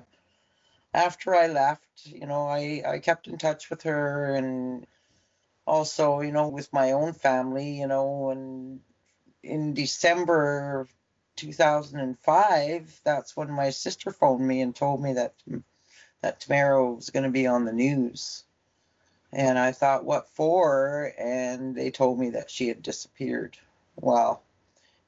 after 0.97 1.35
I 1.35 1.45
left, 1.45 2.07
you 2.07 2.25
know, 2.25 2.47
I, 2.47 2.81
I 2.83 2.97
kept 2.97 3.27
in 3.27 3.37
touch 3.37 3.69
with 3.69 3.83
her 3.83 4.33
and 4.33 4.87
also, 5.67 6.21
you 6.21 6.31
know, 6.31 6.47
with 6.47 6.73
my 6.73 6.93
own 6.93 7.13
family, 7.13 7.79
you 7.79 7.85
know, 7.85 8.31
and 8.31 8.79
in 9.43 9.75
December 9.75 10.87
2005, 11.35 13.01
that's 13.03 13.37
when 13.37 13.51
my 13.51 13.69
sister 13.69 14.09
phoned 14.09 14.45
me 14.45 14.61
and 14.61 14.75
told 14.75 14.99
me 14.99 15.13
that 15.13 15.35
that 16.21 16.39
Tamara 16.39 16.91
was 16.91 17.11
going 17.11 17.25
to 17.25 17.29
be 17.29 17.45
on 17.45 17.65
the 17.65 17.73
news. 17.73 18.43
And 19.31 19.59
I 19.59 19.73
thought, 19.73 20.03
what 20.03 20.29
for? 20.29 21.13
And 21.19 21.75
they 21.75 21.91
told 21.91 22.17
me 22.17 22.31
that 22.31 22.49
she 22.49 22.69
had 22.69 22.81
disappeared. 22.81 23.55
Well, 23.97 24.41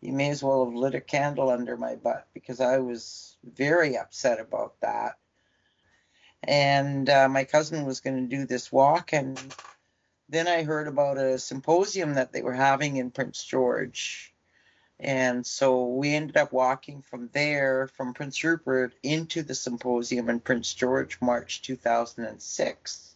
you 0.01 0.13
may 0.13 0.29
as 0.29 0.43
well 0.43 0.65
have 0.65 0.75
lit 0.75 0.93
a 0.93 1.01
candle 1.01 1.49
under 1.49 1.75
my 1.77 1.95
butt 1.95 2.27
because 2.35 2.61
I 2.61 2.77
was 2.77 3.37
very 3.43 3.97
upset 3.97 4.39
about 4.39 4.79
that 4.81 5.17
and 6.43 7.09
uh, 7.09 7.27
my 7.27 7.43
cousin 7.43 7.85
was 7.85 7.99
going 7.99 8.15
to 8.15 8.35
do 8.35 8.45
this 8.45 8.71
walk 8.71 9.13
and 9.13 9.55
then 10.29 10.47
i 10.47 10.63
heard 10.63 10.87
about 10.87 11.17
a 11.17 11.37
symposium 11.39 12.13
that 12.13 12.31
they 12.31 12.41
were 12.41 12.53
having 12.53 12.97
in 12.97 13.11
prince 13.11 13.43
george. 13.43 14.33
And 15.01 15.45
so 15.45 15.85
we 15.85 16.13
ended 16.13 16.35
up 16.35 16.51
walking 16.51 17.01
from 17.01 17.29
there 17.31 17.87
from 17.87 18.13
prince 18.13 18.43
rupert 18.43 18.93
into 19.01 19.43
the 19.43 19.55
symposium 19.55 20.29
in 20.29 20.39
prince 20.39 20.73
george 20.73 21.17
march 21.21 21.61
2006 21.61 23.09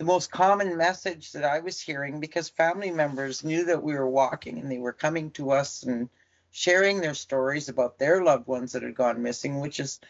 the 0.00 0.06
most 0.06 0.30
common 0.30 0.78
message 0.78 1.32
that 1.32 1.44
I 1.44 1.60
was 1.60 1.78
hearing 1.78 2.20
because 2.20 2.48
family 2.48 2.90
members 2.90 3.44
knew 3.44 3.66
that 3.66 3.82
we 3.82 3.92
were 3.92 4.08
walking 4.08 4.58
and 4.58 4.72
they 4.72 4.78
were 4.78 4.94
coming 4.94 5.30
to 5.32 5.50
us 5.50 5.82
and 5.82 6.08
sharing 6.50 7.02
their 7.02 7.12
stories 7.12 7.68
about 7.68 7.98
their 7.98 8.24
loved 8.24 8.46
ones 8.46 8.72
that 8.72 8.82
had 8.82 8.94
gone 8.94 9.22
missing, 9.22 9.60
which 9.60 9.78
is, 9.78 10.00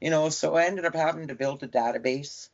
you 0.00 0.10
know, 0.10 0.28
so 0.30 0.56
I 0.56 0.64
ended 0.64 0.84
up 0.84 0.94
having 0.94 1.28
to 1.28 1.34
build 1.34 1.62
a 1.62 1.68
database 1.68 2.48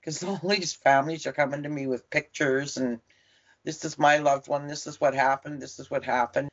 because 0.00 0.22
all 0.24 0.40
these 0.42 0.72
families 0.72 1.26
are 1.26 1.32
coming 1.32 1.64
to 1.64 1.68
me 1.68 1.86
with 1.86 2.10
pictures 2.10 2.76
and 2.76 3.00
this 3.64 3.84
is 3.84 3.98
my 3.98 4.18
loved 4.18 4.48
one, 4.48 4.66
this 4.66 4.86
is 4.86 5.00
what 5.00 5.14
happened, 5.14 5.62
this 5.62 5.78
is 5.78 5.90
what 5.90 6.04
happened. 6.04 6.48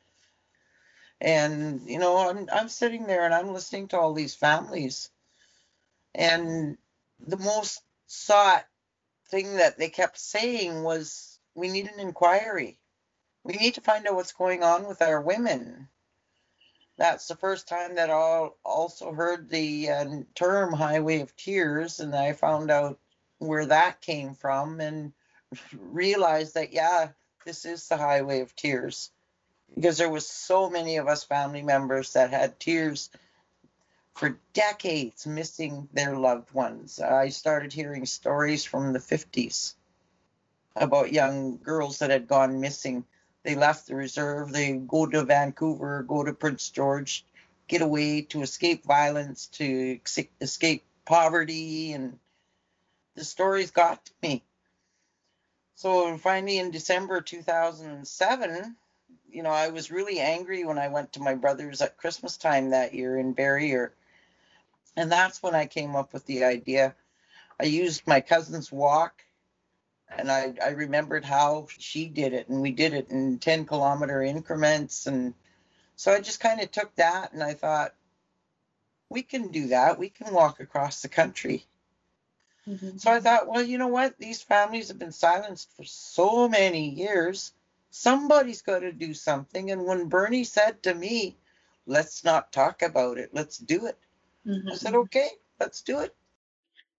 And, 1.20 1.82
you 1.86 1.98
know, 1.98 2.16
I'm, 2.16 2.48
I'm 2.52 2.68
sitting 2.68 3.06
there 3.06 3.24
and 3.24 3.34
I'm 3.34 3.52
listening 3.52 3.88
to 3.88 3.98
all 3.98 4.14
these 4.14 4.34
families. 4.34 5.10
And 6.14 6.78
the 7.18 7.36
most 7.36 7.82
sought 8.06 8.64
thing 9.28 9.56
that 9.56 9.78
they 9.78 9.90
kept 9.90 10.18
saying 10.18 10.82
was, 10.82 11.38
we 11.54 11.68
need 11.68 11.90
an 11.90 12.00
inquiry. 12.00 12.78
We 13.44 13.54
need 13.54 13.74
to 13.74 13.80
find 13.80 14.06
out 14.06 14.14
what's 14.14 14.32
going 14.32 14.62
on 14.62 14.86
with 14.86 15.02
our 15.02 15.20
women. 15.20 15.88
That's 17.00 17.28
the 17.28 17.36
first 17.36 17.66
time 17.66 17.94
that 17.94 18.10
I 18.10 18.50
also 18.62 19.14
heard 19.14 19.48
the 19.48 19.88
uh, 19.88 20.06
term 20.34 20.74
highway 20.74 21.20
of 21.20 21.34
tears, 21.34 21.98
and 21.98 22.14
I 22.14 22.34
found 22.34 22.70
out 22.70 22.98
where 23.38 23.64
that 23.64 24.02
came 24.02 24.34
from 24.34 24.82
and 24.82 25.14
realized 25.72 26.52
that, 26.56 26.74
yeah, 26.74 27.08
this 27.46 27.64
is 27.64 27.88
the 27.88 27.96
highway 27.96 28.40
of 28.40 28.54
tears 28.54 29.10
because 29.74 29.96
there 29.96 30.10
was 30.10 30.28
so 30.28 30.68
many 30.68 30.98
of 30.98 31.08
us 31.08 31.24
family 31.24 31.62
members 31.62 32.12
that 32.12 32.32
had 32.32 32.60
tears 32.60 33.08
for 34.14 34.38
decades 34.52 35.26
missing 35.26 35.88
their 35.94 36.14
loved 36.14 36.52
ones. 36.52 37.00
I 37.00 37.30
started 37.30 37.72
hearing 37.72 38.04
stories 38.04 38.66
from 38.66 38.92
the 38.92 38.98
50s 38.98 39.72
about 40.76 41.14
young 41.14 41.56
girls 41.56 42.00
that 42.00 42.10
had 42.10 42.28
gone 42.28 42.60
missing. 42.60 43.06
They 43.42 43.54
left 43.54 43.86
the 43.86 43.94
reserve, 43.94 44.52
they 44.52 44.72
go 44.72 45.06
to 45.06 45.24
Vancouver, 45.24 46.02
go 46.02 46.22
to 46.22 46.32
Prince 46.34 46.70
George, 46.70 47.24
get 47.68 47.80
away 47.80 48.22
to 48.22 48.42
escape 48.42 48.84
violence, 48.84 49.46
to 49.46 49.98
escape 50.40 50.84
poverty, 51.06 51.92
and 51.92 52.18
the 53.14 53.24
stories 53.24 53.70
got 53.70 54.04
to 54.04 54.12
me. 54.22 54.44
So 55.74 56.18
finally, 56.18 56.58
in 56.58 56.70
December 56.70 57.22
2007, 57.22 58.76
you 59.30 59.42
know, 59.42 59.50
I 59.50 59.68
was 59.68 59.90
really 59.90 60.20
angry 60.20 60.64
when 60.64 60.78
I 60.78 60.88
went 60.88 61.14
to 61.14 61.20
my 61.20 61.34
brother's 61.34 61.80
at 61.80 61.96
Christmas 61.96 62.36
time 62.36 62.70
that 62.70 62.92
year 62.92 63.16
in 63.16 63.32
Barrier. 63.32 63.94
And 64.96 65.10
that's 65.10 65.42
when 65.42 65.54
I 65.54 65.66
came 65.66 65.96
up 65.96 66.12
with 66.12 66.26
the 66.26 66.44
idea. 66.44 66.94
I 67.58 67.64
used 67.64 68.06
my 68.06 68.20
cousin's 68.20 68.70
walk 68.70 69.22
and 70.16 70.30
I, 70.30 70.54
I 70.62 70.70
remembered 70.70 71.24
how 71.24 71.66
she 71.78 72.06
did 72.06 72.32
it 72.32 72.48
and 72.48 72.60
we 72.60 72.72
did 72.72 72.94
it 72.94 73.10
in 73.10 73.38
10 73.38 73.66
kilometer 73.66 74.22
increments. 74.22 75.06
And 75.06 75.34
so 75.96 76.12
I 76.12 76.20
just 76.20 76.40
kind 76.40 76.60
of 76.60 76.70
took 76.70 76.94
that 76.96 77.32
and 77.32 77.42
I 77.42 77.54
thought, 77.54 77.94
we 79.08 79.22
can 79.22 79.48
do 79.48 79.68
that. 79.68 79.98
We 79.98 80.08
can 80.08 80.32
walk 80.32 80.60
across 80.60 81.02
the 81.02 81.08
country. 81.08 81.66
Mm-hmm. 82.68 82.98
So 82.98 83.10
I 83.10 83.20
thought, 83.20 83.48
well, 83.48 83.62
you 83.62 83.78
know 83.78 83.88
what? 83.88 84.18
These 84.18 84.42
families 84.42 84.88
have 84.88 84.98
been 84.98 85.12
silenced 85.12 85.74
for 85.76 85.84
so 85.84 86.48
many 86.48 86.90
years. 86.90 87.52
Somebody's 87.90 88.62
got 88.62 88.80
to 88.80 88.92
do 88.92 89.14
something. 89.14 89.70
And 89.70 89.84
when 89.84 90.08
Bernie 90.08 90.44
said 90.44 90.82
to 90.84 90.94
me, 90.94 91.36
let's 91.86 92.24
not 92.24 92.52
talk 92.52 92.82
about 92.82 93.18
it, 93.18 93.30
let's 93.32 93.58
do 93.58 93.86
it, 93.86 93.98
mm-hmm. 94.46 94.70
I 94.70 94.74
said, 94.74 94.94
okay, 94.94 95.28
let's 95.58 95.82
do 95.82 96.00
it. 96.00 96.14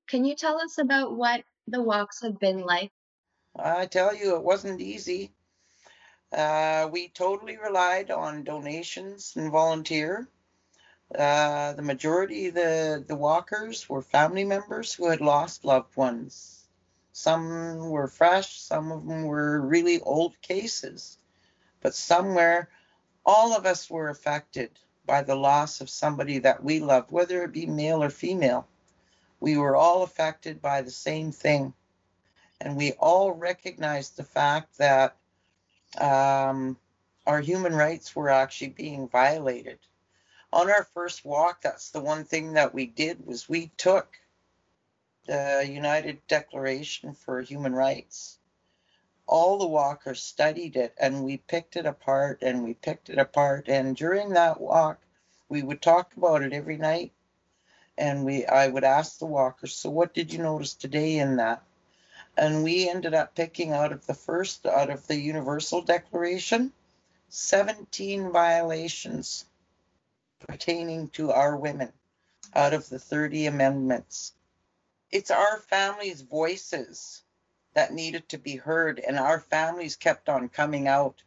Can 0.07 0.25
you 0.25 0.35
tell 0.35 0.59
us 0.59 0.77
about 0.77 1.15
what 1.15 1.43
the 1.67 1.81
walks 1.81 2.21
have 2.21 2.39
been 2.39 2.61
like? 2.61 2.91
I 3.55 3.85
tell 3.85 4.15
you, 4.15 4.35
it 4.35 4.43
wasn't 4.43 4.81
easy. 4.81 5.31
Uh, 6.31 6.87
we 6.91 7.09
totally 7.09 7.57
relied 7.57 8.09
on 8.09 8.43
donations 8.43 9.33
and 9.35 9.51
volunteer. 9.51 10.29
Uh, 11.13 11.73
the 11.73 11.81
majority 11.81 12.47
of 12.47 12.53
the, 12.53 13.03
the 13.05 13.15
walkers 13.15 13.89
were 13.89 14.01
family 14.01 14.45
members 14.45 14.93
who 14.93 15.09
had 15.09 15.19
lost 15.19 15.65
loved 15.65 15.95
ones. 15.97 16.65
Some 17.11 17.89
were 17.89 18.07
fresh, 18.07 18.59
some 18.61 18.91
of 18.91 19.05
them 19.05 19.23
were 19.23 19.59
really 19.59 19.99
old 19.99 20.41
cases. 20.41 21.17
But 21.81 21.93
somewhere, 21.93 22.69
all 23.25 23.53
of 23.53 23.65
us 23.65 23.89
were 23.89 24.07
affected 24.09 24.71
by 25.05 25.23
the 25.23 25.35
loss 25.35 25.81
of 25.81 25.89
somebody 25.89 26.39
that 26.39 26.63
we 26.63 26.79
loved, 26.79 27.11
whether 27.11 27.43
it 27.43 27.51
be 27.51 27.65
male 27.65 28.01
or 28.01 28.09
female. 28.09 28.67
We 29.41 29.57
were 29.57 29.75
all 29.75 30.03
affected 30.03 30.61
by 30.61 30.81
the 30.81 30.91
same 30.91 31.33
thing. 31.33 31.73
And 32.61 32.77
we 32.77 32.93
all 32.93 33.33
recognized 33.33 34.15
the 34.15 34.23
fact 34.23 34.77
that 34.77 35.17
um, 35.97 36.77
our 37.27 37.41
human 37.41 37.75
rights 37.75 38.15
were 38.15 38.29
actually 38.29 38.69
being 38.69 39.09
violated 39.09 39.79
on 40.53 40.69
our 40.69 40.83
first 40.83 41.23
walk, 41.23 41.61
that's 41.61 41.91
the 41.91 42.01
one 42.01 42.25
thing 42.25 42.53
that 42.53 42.73
we 42.73 42.85
did 42.85 43.25
was 43.25 43.47
we 43.47 43.71
took 43.77 44.19
the 45.25 45.65
United 45.69 46.25
Declaration 46.27 47.13
for 47.13 47.41
Human 47.41 47.73
Rights. 47.73 48.37
All 49.27 49.57
the 49.57 49.67
walkers 49.67 50.21
studied 50.21 50.75
it 50.75 50.93
and 50.99 51.23
we 51.23 51.37
picked 51.37 51.77
it 51.77 51.85
apart 51.85 52.39
and 52.41 52.63
we 52.63 52.73
picked 52.73 53.09
it 53.09 53.17
apart. 53.17 53.69
And 53.69 53.95
during 53.95 54.31
that 54.31 54.59
walk, 54.59 54.99
we 55.47 55.63
would 55.63 55.81
talk 55.81 56.13
about 56.17 56.43
it 56.43 56.51
every 56.51 56.77
night. 56.77 57.13
And 57.97 58.25
we 58.25 58.45
I 58.45 58.67
would 58.67 58.83
ask 58.83 59.19
the 59.19 59.25
walkers, 59.25 59.73
so 59.73 59.89
what 59.89 60.13
did 60.13 60.33
you 60.33 60.39
notice 60.39 60.73
today 60.73 61.17
in 61.17 61.37
that? 61.37 61.63
And 62.37 62.63
we 62.63 62.89
ended 62.89 63.13
up 63.13 63.35
picking 63.35 63.73
out 63.73 63.91
of 63.91 64.07
the 64.07 64.13
first 64.13 64.65
out 64.65 64.89
of 64.89 65.07
the 65.07 65.19
Universal 65.19 65.81
Declaration 65.81 66.71
17 67.29 68.31
violations 68.31 69.45
pertaining 70.39 71.07
to 71.09 71.31
our 71.31 71.55
women 71.55 71.93
out 72.53 72.73
of 72.73 72.89
the 72.89 72.99
30 72.99 73.45
amendments. 73.45 74.33
It's 75.11 75.31
our 75.31 75.59
families' 75.59 76.21
voices 76.21 77.21
that 77.73 77.93
needed 77.93 78.27
to 78.29 78.37
be 78.37 78.55
heard, 78.55 78.99
and 78.99 79.17
our 79.17 79.39
families 79.39 79.95
kept 79.95 80.27
on 80.27 80.49
coming 80.49 80.87
out. 80.87 81.23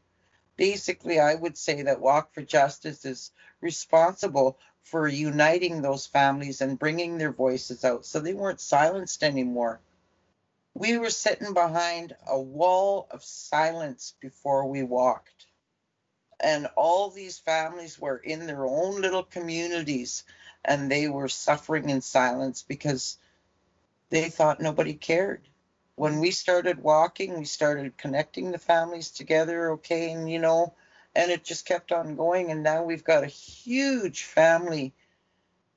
Basically, 0.57 1.19
I 1.19 1.35
would 1.35 1.57
say 1.57 1.83
that 1.83 2.01
Walk 2.01 2.33
for 2.33 2.43
Justice 2.43 3.05
is 3.05 3.31
responsible 3.61 4.59
for 4.83 5.09
uniting 5.09 5.81
those 5.81 6.07
families 6.07 6.61
and 6.61 6.79
bringing 6.79 7.17
their 7.19 7.33
voices 7.33 7.85
out 7.85 8.05
so 8.05 8.21
they 8.21 8.35
weren't 8.35 8.61
silenced 8.61 9.23
anymore. 9.23 9.81
We 10.75 10.99
were 10.99 11.11
sitting 11.11 11.55
behind 11.55 12.17
a 12.27 12.39
wall 12.39 13.07
of 13.11 13.25
silence 13.25 14.15
before 14.21 14.67
we 14.67 14.83
walked 14.83 15.47
and 16.41 16.67
all 16.77 17.11
these 17.11 17.39
families 17.39 17.99
were 17.99 18.19
in 18.19 18.47
their 18.47 18.67
own 18.67 19.01
little 19.01 19.23
communities 19.23 20.25
and 20.65 20.91
they 20.91 21.09
were 21.09 21.29
suffering 21.29 21.89
in 21.89 22.01
silence 22.03 22.63
because 22.63 23.19
they 24.11 24.29
thought 24.29 24.61
nobody 24.61 24.95
cared. 24.95 25.43
When 25.97 26.21
we 26.21 26.31
started 26.33 26.83
walking, 26.83 27.39
we 27.39 27.45
started 27.45 27.97
connecting 27.97 28.51
the 28.51 28.59
families 28.59 29.11
together, 29.11 29.73
okay, 29.73 30.13
and 30.13 30.31
you 30.31 30.39
know, 30.39 30.75
and 31.15 31.31
it 31.31 31.45
just 31.45 31.67
kept 31.67 31.93
on 31.93 32.17
going. 32.17 32.51
And 32.51 32.63
now 32.63 32.83
we've 32.83 33.05
got 33.05 33.25
a 33.25 33.29
huge 33.29 34.25
family 34.25 34.93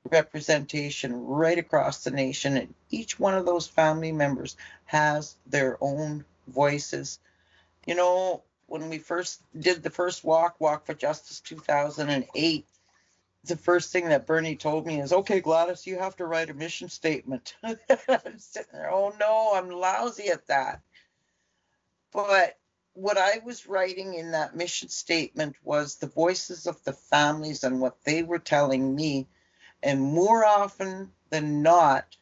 representation 0.08 1.26
right 1.26 1.58
across 1.58 2.04
the 2.04 2.12
nation, 2.12 2.58
and 2.58 2.74
each 2.90 3.20
one 3.20 3.36
of 3.36 3.46
those 3.46 3.68
family 3.68 4.12
members 4.12 4.58
has 4.86 5.36
their 5.46 5.78
own 5.82 6.26
voices. 6.48 7.20
You 7.86 7.96
know, 7.96 8.44
when 8.68 8.90
we 8.90 8.98
first 8.98 9.42
did 9.58 9.84
the 9.84 9.90
first 9.90 10.24
walk, 10.24 10.60
Walk 10.60 10.86
for 10.86 10.94
Justice 10.94 11.40
2008, 11.42 12.66
the 13.46 13.56
first 13.56 13.92
thing 13.92 14.10
that 14.10 14.28
Bernie 14.28 14.56
told 14.56 14.86
me 14.86 15.00
is, 15.00 15.14
okay, 15.14 15.40
Gladys, 15.40 15.88
you 15.88 15.98
have 15.98 16.18
to 16.18 16.26
write 16.26 16.50
a 16.50 16.54
mission 16.54 16.90
statement. 16.90 17.56
I'm 17.64 18.40
sitting 18.40 18.74
there, 18.74 18.92
oh 18.92 19.14
no, 19.20 19.54
I'm 19.56 19.70
lousy 19.70 20.30
at 20.30 20.48
that. 20.48 20.82
But 22.12 22.58
what 22.94 23.18
I 23.18 23.40
was 23.46 23.68
writing 23.68 24.16
in 24.16 24.32
that 24.32 24.56
mission 24.56 24.90
statement 24.90 25.56
was 25.64 25.96
the 25.96 26.08
voices 26.08 26.66
of 26.66 26.84
the 26.84 26.94
families 26.94 27.64
and 27.64 27.80
what 27.80 28.04
they 28.04 28.24
were 28.24 28.40
telling 28.40 28.96
me. 28.96 29.28
And 29.84 30.02
more 30.02 30.46
often 30.46 31.12
than 31.30 31.62
not, 31.62 32.18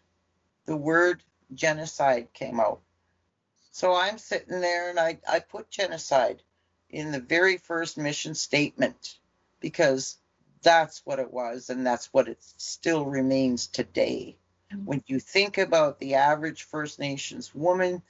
the 0.66 0.76
word 0.76 1.24
genocide 1.54 2.34
came 2.34 2.60
out. 2.60 2.82
So 3.72 3.94
I'm 3.94 4.18
sitting 4.18 4.62
there 4.62 4.90
and 4.90 5.00
I, 5.00 5.20
I 5.28 5.40
put 5.40 5.70
genocide 5.70 6.42
in 6.90 7.12
the 7.12 7.20
very 7.20 7.58
first 7.58 7.98
mission 7.98 8.36
statement 8.36 9.18
because 9.60 10.18
that's 10.62 11.06
what 11.06 11.20
it 11.20 11.32
was 11.32 11.70
and 11.70 11.86
that's 11.86 12.12
what 12.14 12.28
it 12.28 12.38
still 12.42 13.06
remains 13.06 13.68
today. 13.68 14.38
Mm-hmm. 14.74 14.86
When 14.86 15.04
you 15.08 15.20
think 15.20 15.58
about 15.58 16.00
the 16.00 16.16
average 16.16 16.64
First 16.64 17.00
Nations 17.00 17.54
woman 17.54 18.02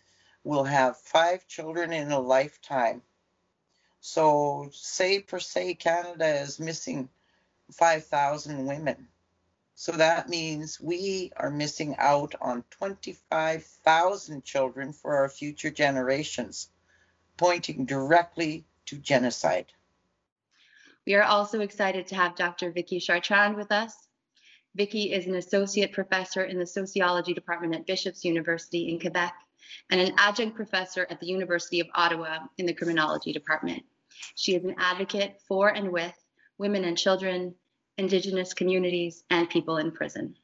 will 0.43 0.63
have 0.63 0.97
five 0.97 1.47
children 1.47 1.91
in 1.91 2.11
a 2.11 2.19
lifetime. 2.19 3.01
So 3.99 4.69
say 4.71 5.19
per 5.19 5.39
se 5.39 5.75
Canada 5.75 6.41
is 6.41 6.59
missing 6.59 7.09
5,000 7.71 8.65
women. 8.65 9.07
So 9.75 9.91
that 9.91 10.29
means 10.29 10.79
we 10.79 11.33
are 11.35 11.51
missing 11.51 11.95
out 11.97 12.33
on 12.39 12.63
25,000 12.69 14.43
children 14.43 14.93
for 14.93 15.17
our 15.17 15.27
future 15.27 15.69
generations, 15.69 16.69
pointing 17.35 17.85
directly 17.85 18.65
to 18.85 18.97
genocide. 18.97 19.73
We 21.05 21.15
are 21.15 21.23
also 21.23 21.59
excited 21.59 22.07
to 22.07 22.15
have 22.15 22.37
Dr. 22.37 22.71
Vicki 22.71 22.99
Chartrand 22.99 23.57
with 23.57 23.71
us. 23.71 24.07
Vicki 24.75 25.11
is 25.11 25.27
an 25.27 25.35
associate 25.35 25.91
professor 25.91 26.43
in 26.43 26.57
the 26.57 26.65
sociology 26.65 27.33
department 27.33 27.75
at 27.75 27.85
Bishop's 27.85 28.23
University 28.23 28.89
in 28.89 28.99
Quebec 28.99 29.33
and 29.89 29.99
an 29.99 30.13
adjunct 30.17 30.55
professor 30.55 31.05
at 31.09 31.19
the 31.19 31.27
University 31.27 31.81
of 31.81 31.87
Ottawa 31.93 32.39
in 32.57 32.65
the 32.65 32.73
criminology 32.73 33.33
department. 33.33 33.83
She 34.35 34.55
is 34.55 34.63
an 34.63 34.75
advocate 34.77 35.41
for 35.47 35.67
and 35.67 35.91
with 35.91 36.13
women 36.57 36.85
and 36.85 36.97
children, 36.97 37.55
Indigenous 37.97 38.53
communities, 38.53 39.23
and 39.29 39.49
people 39.49 39.77
in 39.77 39.91
prison. 39.91 40.35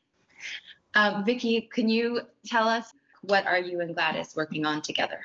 Um, 0.94 1.24
Vicki, 1.26 1.70
can 1.74 1.90
you 1.90 2.22
tell 2.46 2.68
us 2.68 2.94
what 3.22 3.46
are 3.46 3.60
you 3.60 3.82
and 3.82 3.94
Gladys 3.94 4.36
working 4.36 4.66
on 4.66 4.82
together? 4.82 5.20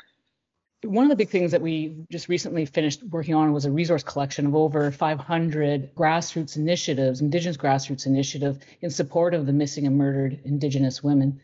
One 0.82 1.04
of 1.04 1.10
the 1.10 1.16
big 1.16 1.30
things 1.30 1.50
that 1.52 1.62
we 1.62 1.96
just 2.10 2.28
recently 2.28 2.66
finished 2.66 3.02
working 3.02 3.34
on 3.34 3.52
was 3.52 3.64
a 3.64 3.70
resource 3.70 4.02
collection 4.02 4.46
of 4.46 4.54
over 4.54 4.90
500 4.90 5.94
grassroots 5.94 6.56
initiatives, 6.56 7.20
Indigenous 7.20 7.56
grassroots 7.56 8.06
initiative 8.06 8.58
in 8.82 8.90
support 8.90 9.34
of 9.34 9.46
the 9.46 9.52
missing 9.52 9.86
and 9.86 9.96
murdered 9.96 10.38
Indigenous 10.44 11.02
women. 11.02 11.40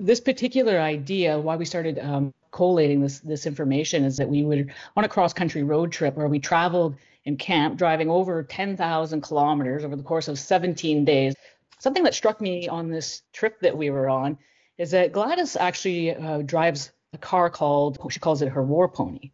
This 0.00 0.20
particular 0.20 0.78
idea, 0.80 1.38
why 1.38 1.56
we 1.56 1.64
started 1.64 1.98
um, 1.98 2.34
collating 2.50 3.00
this 3.00 3.20
this 3.20 3.46
information, 3.46 4.04
is 4.04 4.16
that 4.16 4.28
we 4.28 4.44
were 4.44 4.64
on 4.96 5.04
a 5.04 5.08
cross 5.08 5.32
country 5.32 5.62
road 5.62 5.92
trip 5.92 6.16
where 6.16 6.28
we 6.28 6.38
traveled 6.38 6.96
and 7.28 7.38
camp, 7.38 7.76
driving 7.76 8.10
over 8.10 8.42
10,000 8.42 9.20
kilometers 9.20 9.84
over 9.84 9.94
the 9.94 10.02
course 10.02 10.28
of 10.28 10.38
17 10.38 11.04
days. 11.04 11.34
Something 11.78 12.02
that 12.04 12.14
struck 12.14 12.40
me 12.40 12.66
on 12.66 12.90
this 12.90 13.22
trip 13.32 13.60
that 13.60 13.76
we 13.76 13.90
were 13.90 14.08
on 14.08 14.38
is 14.78 14.90
that 14.90 15.12
Gladys 15.12 15.54
actually 15.54 16.14
uh, 16.14 16.38
drives 16.38 16.90
a 17.12 17.18
car 17.18 17.50
called 17.50 17.98
she 18.10 18.18
calls 18.18 18.42
it 18.42 18.48
her 18.48 18.62
war 18.62 18.88
pony. 18.88 19.30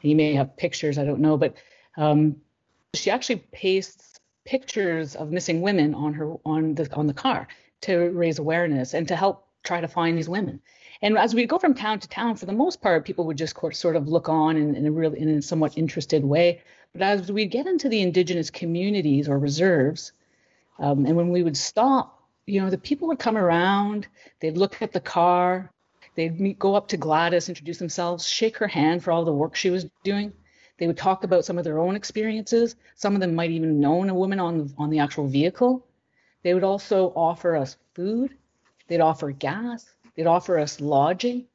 You 0.00 0.16
may 0.16 0.34
have 0.34 0.56
pictures, 0.56 0.98
I 0.98 1.04
don't 1.04 1.20
know, 1.20 1.36
but 1.36 1.54
um, 1.96 2.36
she 2.94 3.10
actually 3.10 3.44
pastes 3.52 4.18
pictures 4.44 5.14
of 5.14 5.30
missing 5.30 5.60
women 5.60 5.94
on 5.94 6.14
her 6.14 6.34
on 6.44 6.74
the 6.74 6.92
on 6.94 7.06
the 7.06 7.14
car 7.14 7.46
to 7.82 8.10
raise 8.10 8.38
awareness 8.38 8.94
and 8.94 9.06
to 9.08 9.16
help 9.16 9.46
try 9.62 9.80
to 9.80 9.88
find 9.88 10.16
these 10.16 10.28
women. 10.28 10.60
And 11.02 11.18
as 11.18 11.34
we 11.34 11.46
go 11.46 11.58
from 11.58 11.74
town 11.74 11.98
to 12.00 12.08
town, 12.08 12.36
for 12.36 12.46
the 12.46 12.52
most 12.52 12.80
part, 12.80 13.04
people 13.04 13.26
would 13.26 13.36
just 13.36 13.56
sort 13.72 13.96
of 13.96 14.08
look 14.08 14.28
on 14.28 14.56
in, 14.56 14.74
in 14.74 14.86
a 14.86 14.90
real 14.90 15.12
in 15.12 15.28
a 15.28 15.42
somewhat 15.42 15.76
interested 15.76 16.24
way. 16.24 16.62
But 16.92 17.02
as 17.02 17.32
we 17.32 17.46
get 17.46 17.66
into 17.66 17.88
the 17.88 18.00
indigenous 18.00 18.50
communities 18.50 19.28
or 19.28 19.38
reserves, 19.38 20.12
um, 20.78 21.06
and 21.06 21.16
when 21.16 21.30
we 21.30 21.42
would 21.42 21.56
stop, 21.56 22.22
you 22.46 22.60
know, 22.60 22.70
the 22.70 22.78
people 22.78 23.08
would 23.08 23.18
come 23.18 23.36
around, 23.36 24.06
they'd 24.40 24.56
look 24.56 24.80
at 24.80 24.92
the 24.92 25.00
car, 25.00 25.70
They'd 26.14 26.38
meet, 26.38 26.58
go 26.58 26.74
up 26.74 26.88
to 26.88 26.96
Gladys, 26.96 27.48
introduce 27.48 27.78
themselves, 27.78 28.28
shake 28.28 28.58
her 28.58 28.68
hand 28.68 29.02
for 29.02 29.12
all 29.12 29.24
the 29.24 29.32
work 29.32 29.56
she 29.56 29.70
was 29.70 29.86
doing. 30.04 30.32
They 30.78 30.86
would 30.86 30.98
talk 30.98 31.24
about 31.24 31.44
some 31.44 31.58
of 31.58 31.64
their 31.64 31.78
own 31.78 31.96
experiences. 31.96 32.76
Some 32.96 33.14
of 33.14 33.20
them 33.20 33.34
might 33.34 33.50
even 33.50 33.80
known 33.80 34.10
a 34.10 34.14
woman 34.14 34.40
on 34.40 34.74
on 34.78 34.90
the 34.90 34.98
actual 34.98 35.26
vehicle. 35.26 35.86
They 36.42 36.54
would 36.54 36.64
also 36.64 37.12
offer 37.14 37.56
us 37.56 37.76
food. 37.94 38.36
They'd 38.88 39.00
offer 39.00 39.30
gas. 39.30 39.88
They'd 40.16 40.26
offer 40.26 40.58
us 40.58 40.80
lodging. 40.80 41.46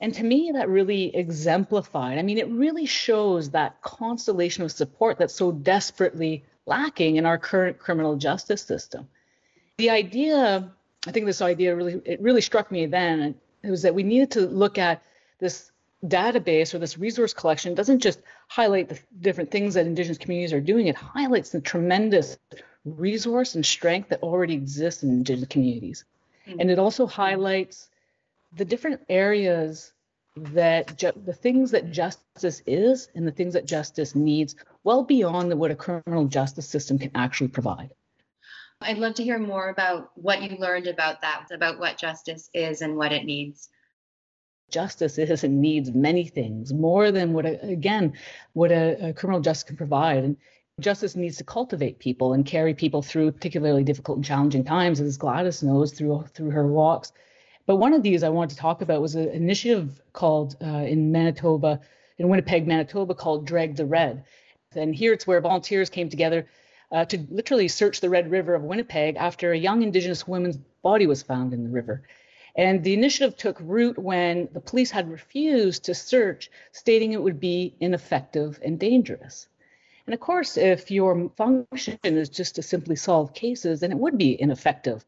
And 0.00 0.12
to 0.14 0.24
me, 0.24 0.50
that 0.54 0.68
really 0.68 1.14
exemplified. 1.14 2.18
I 2.18 2.22
mean, 2.22 2.38
it 2.38 2.48
really 2.48 2.86
shows 2.86 3.50
that 3.50 3.80
constellation 3.82 4.64
of 4.64 4.72
support 4.72 5.18
that's 5.18 5.34
so 5.34 5.52
desperately 5.52 6.44
lacking 6.66 7.16
in 7.16 7.26
our 7.26 7.38
current 7.38 7.78
criminal 7.78 8.16
justice 8.16 8.62
system. 8.62 9.08
The 9.78 9.90
idea, 9.90 10.72
I 11.06 11.12
think 11.12 11.26
this 11.26 11.42
idea 11.42 11.76
really, 11.76 12.00
it 12.04 12.20
really 12.20 12.40
struck 12.40 12.70
me 12.70 12.86
then 12.86 13.36
it 13.62 13.70
was 13.70 13.82
that 13.82 13.94
we 13.94 14.02
needed 14.02 14.32
to 14.32 14.40
look 14.40 14.78
at 14.78 15.02
this 15.38 15.70
database 16.04 16.74
or 16.74 16.78
this 16.78 16.98
resource 16.98 17.32
collection 17.32 17.72
it 17.72 17.76
doesn't 17.76 18.00
just 18.00 18.20
highlight 18.48 18.88
the 18.88 18.98
different 19.20 19.52
things 19.52 19.74
that 19.74 19.86
indigenous 19.86 20.18
communities 20.18 20.52
are 20.52 20.60
doing 20.60 20.88
it 20.88 20.96
highlights 20.96 21.50
the 21.50 21.60
tremendous 21.60 22.38
resource 22.84 23.54
and 23.54 23.64
strength 23.64 24.08
that 24.08 24.20
already 24.20 24.54
exists 24.54 25.04
in 25.04 25.10
indigenous 25.10 25.48
communities 25.48 26.04
mm-hmm. 26.46 26.58
and 26.58 26.72
it 26.72 26.78
also 26.80 27.06
highlights 27.06 27.88
the 28.54 28.64
different 28.64 29.00
areas 29.08 29.92
that 30.36 30.96
ju- 30.96 31.12
the 31.24 31.32
things 31.32 31.70
that 31.72 31.90
justice 31.90 32.62
is 32.66 33.08
and 33.14 33.26
the 33.26 33.32
things 33.32 33.54
that 33.54 33.66
justice 33.66 34.14
needs 34.14 34.56
well 34.82 35.02
beyond 35.02 35.52
what 35.58 35.70
a 35.70 35.74
criminal 35.74 36.26
justice 36.26 36.68
system 36.68 36.98
can 36.98 37.10
actually 37.14 37.48
provide 37.48 37.90
I'd 38.82 38.98
love 38.98 39.14
to 39.14 39.24
hear 39.24 39.38
more 39.38 39.68
about 39.68 40.10
what 40.14 40.42
you 40.42 40.56
learned 40.58 40.86
about 40.86 41.20
that, 41.22 41.46
about 41.52 41.78
what 41.78 41.98
justice 41.98 42.50
is 42.52 42.82
and 42.82 42.96
what 42.96 43.12
it 43.12 43.24
needs. 43.24 43.68
Justice 44.70 45.18
is 45.18 45.44
and 45.44 45.60
needs 45.60 45.92
many 45.92 46.26
things 46.26 46.72
more 46.72 47.10
than 47.10 47.32
what, 47.32 47.44
a, 47.46 47.60
again, 47.62 48.14
what 48.54 48.72
a, 48.72 49.08
a 49.08 49.12
criminal 49.12 49.40
justice 49.40 49.64
can 49.64 49.76
provide. 49.76 50.24
And 50.24 50.36
justice 50.80 51.14
needs 51.14 51.36
to 51.36 51.44
cultivate 51.44 51.98
people 51.98 52.32
and 52.32 52.46
carry 52.46 52.74
people 52.74 53.02
through 53.02 53.32
particularly 53.32 53.84
difficult 53.84 54.16
and 54.16 54.24
challenging 54.24 54.64
times, 54.64 55.00
as 55.00 55.16
Gladys 55.16 55.62
knows 55.62 55.92
through 55.92 56.24
through 56.34 56.50
her 56.50 56.66
walks. 56.66 57.12
But 57.64 57.76
one 57.76 57.92
of 57.92 58.02
these 58.02 58.22
I 58.22 58.28
wanted 58.28 58.50
to 58.50 58.56
talk 58.56 58.82
about 58.82 59.00
was 59.00 59.14
an 59.14 59.28
initiative 59.28 60.00
called 60.12 60.56
uh, 60.60 60.66
in 60.66 61.12
Manitoba, 61.12 61.80
in 62.18 62.28
Winnipeg, 62.28 62.66
Manitoba, 62.66 63.14
called 63.14 63.46
Drag 63.46 63.76
the 63.76 63.86
Red. 63.86 64.24
And 64.74 64.94
here 64.94 65.12
it's 65.12 65.26
where 65.26 65.40
volunteers 65.40 65.90
came 65.90 66.08
together 66.08 66.48
uh, 66.90 67.04
to 67.06 67.26
literally 67.30 67.68
search 67.68 68.00
the 68.00 68.10
Red 68.10 68.30
River 68.30 68.54
of 68.54 68.62
Winnipeg 68.62 69.16
after 69.16 69.52
a 69.52 69.58
young 69.58 69.82
Indigenous 69.82 70.26
woman's 70.26 70.58
body 70.82 71.06
was 71.06 71.22
found 71.22 71.54
in 71.54 71.64
the 71.64 71.70
river. 71.70 72.02
And 72.54 72.84
the 72.84 72.92
initiative 72.92 73.36
took 73.36 73.58
root 73.60 73.98
when 73.98 74.48
the 74.52 74.60
police 74.60 74.90
had 74.90 75.10
refused 75.10 75.84
to 75.84 75.94
search, 75.94 76.50
stating 76.72 77.12
it 77.12 77.22
would 77.22 77.40
be 77.40 77.74
ineffective 77.80 78.60
and 78.62 78.78
dangerous. 78.78 79.48
And 80.06 80.12
of 80.12 80.20
course, 80.20 80.56
if 80.56 80.90
your 80.90 81.30
function 81.36 81.98
is 82.02 82.28
just 82.28 82.56
to 82.56 82.62
simply 82.62 82.96
solve 82.96 83.32
cases, 83.32 83.80
then 83.80 83.92
it 83.92 83.98
would 83.98 84.18
be 84.18 84.38
ineffective. 84.38 85.04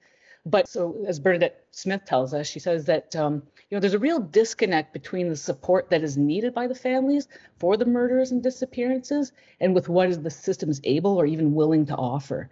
But 0.47 0.69
so, 0.69 1.05
as 1.07 1.19
Bernadette 1.19 1.65
Smith 1.71 2.05
tells 2.05 2.35
us, 2.35 2.47
she 2.47 2.59
says 2.59 2.85
that 2.85 3.17
um, 3.17 3.43
you 3.71 3.77
know, 3.77 3.81
there's 3.81 3.95
a 3.95 3.99
real 3.99 4.21
disconnect 4.21 4.93
between 4.93 5.29
the 5.31 5.37
support 5.37 5.89
that 5.91 6.03
is 6.03 6.19
needed 6.19 6.53
by 6.53 6.67
the 6.67 6.75
families 6.75 7.29
for 7.59 7.77
the 7.77 7.87
murders 7.87 8.31
and 8.31 8.43
disappearances 8.43 9.33
and 9.61 9.75
with 9.75 9.89
what 9.89 10.11
is 10.11 10.21
the 10.21 10.31
system 10.31 10.69
is 10.69 10.81
able 10.85 11.17
or 11.17 11.25
even 11.25 11.55
willing 11.55 11.87
to 11.87 11.97
offer. 11.97 12.51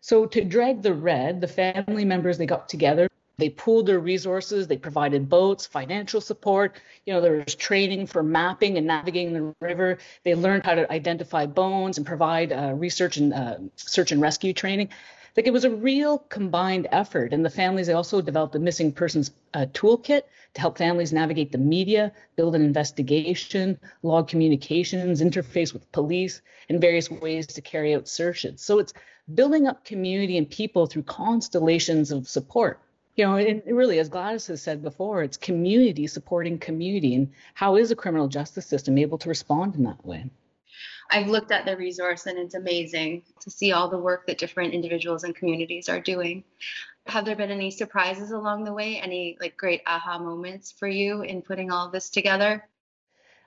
So 0.00 0.26
to 0.26 0.44
drag 0.44 0.82
the 0.82 0.94
red, 0.94 1.40
the 1.40 1.48
family 1.48 2.04
members 2.04 2.38
they 2.38 2.46
got 2.46 2.68
together, 2.68 3.08
they 3.36 3.50
pooled 3.50 3.86
their 3.86 4.00
resources, 4.00 4.66
they 4.66 4.76
provided 4.76 5.28
boats, 5.28 5.64
financial 5.64 6.20
support, 6.20 6.80
you 7.06 7.12
know, 7.12 7.20
there 7.20 7.44
was 7.44 7.54
training 7.54 8.08
for 8.08 8.24
mapping 8.24 8.78
and 8.78 8.86
navigating 8.86 9.32
the 9.32 9.54
river. 9.60 9.98
They 10.24 10.34
learned 10.34 10.66
how 10.66 10.74
to 10.74 10.90
identify 10.92 11.46
bones 11.46 11.98
and 11.98 12.06
provide 12.06 12.52
uh, 12.52 12.72
research 12.74 13.16
and 13.16 13.32
uh, 13.32 13.58
search 13.76 14.10
and 14.10 14.20
rescue 14.20 14.52
training 14.52 14.88
like 15.36 15.46
it 15.46 15.52
was 15.52 15.64
a 15.64 15.70
real 15.70 16.18
combined 16.18 16.88
effort. 16.90 17.32
And 17.32 17.44
the 17.44 17.50
families, 17.50 17.86
they 17.86 17.92
also 17.92 18.20
developed 18.20 18.54
a 18.54 18.58
missing 18.58 18.92
persons 18.92 19.30
uh, 19.54 19.66
toolkit 19.72 20.22
to 20.54 20.60
help 20.60 20.78
families 20.78 21.12
navigate 21.12 21.52
the 21.52 21.58
media, 21.58 22.12
build 22.36 22.54
an 22.54 22.62
investigation, 22.62 23.78
log 24.02 24.28
communications, 24.28 25.20
interface 25.20 25.72
with 25.72 25.90
police, 25.92 26.40
and 26.68 26.80
various 26.80 27.10
ways 27.10 27.46
to 27.46 27.60
carry 27.60 27.94
out 27.94 28.08
searches. 28.08 28.60
So 28.60 28.78
it's 28.78 28.92
building 29.34 29.66
up 29.66 29.84
community 29.84 30.38
and 30.38 30.48
people 30.48 30.86
through 30.86 31.04
constellations 31.04 32.10
of 32.10 32.28
support. 32.28 32.80
You 33.16 33.26
know, 33.26 33.36
and 33.36 33.62
really, 33.66 33.98
as 33.98 34.08
Gladys 34.08 34.46
has 34.46 34.62
said 34.62 34.80
before, 34.80 35.24
it's 35.24 35.36
community 35.36 36.06
supporting 36.06 36.58
community. 36.58 37.16
And 37.16 37.32
how 37.52 37.76
is 37.76 37.90
a 37.90 37.96
criminal 37.96 38.28
justice 38.28 38.66
system 38.66 38.96
able 38.96 39.18
to 39.18 39.28
respond 39.28 39.74
in 39.74 39.82
that 39.84 40.04
way? 40.06 40.30
I've 41.10 41.28
looked 41.28 41.52
at 41.52 41.64
the 41.64 41.76
resource 41.76 42.26
and 42.26 42.38
it's 42.38 42.54
amazing 42.54 43.22
to 43.40 43.50
see 43.50 43.72
all 43.72 43.88
the 43.88 43.98
work 43.98 44.26
that 44.26 44.38
different 44.38 44.74
individuals 44.74 45.24
and 45.24 45.34
communities 45.34 45.88
are 45.88 46.00
doing. 46.00 46.44
Have 47.06 47.24
there 47.24 47.36
been 47.36 47.50
any 47.50 47.70
surprises 47.70 48.30
along 48.30 48.64
the 48.64 48.72
way? 48.74 49.00
Any 49.00 49.38
like 49.40 49.56
great 49.56 49.82
aha 49.86 50.18
moments 50.18 50.70
for 50.70 50.86
you 50.86 51.22
in 51.22 51.40
putting 51.40 51.70
all 51.70 51.90
this 51.90 52.10
together? 52.10 52.68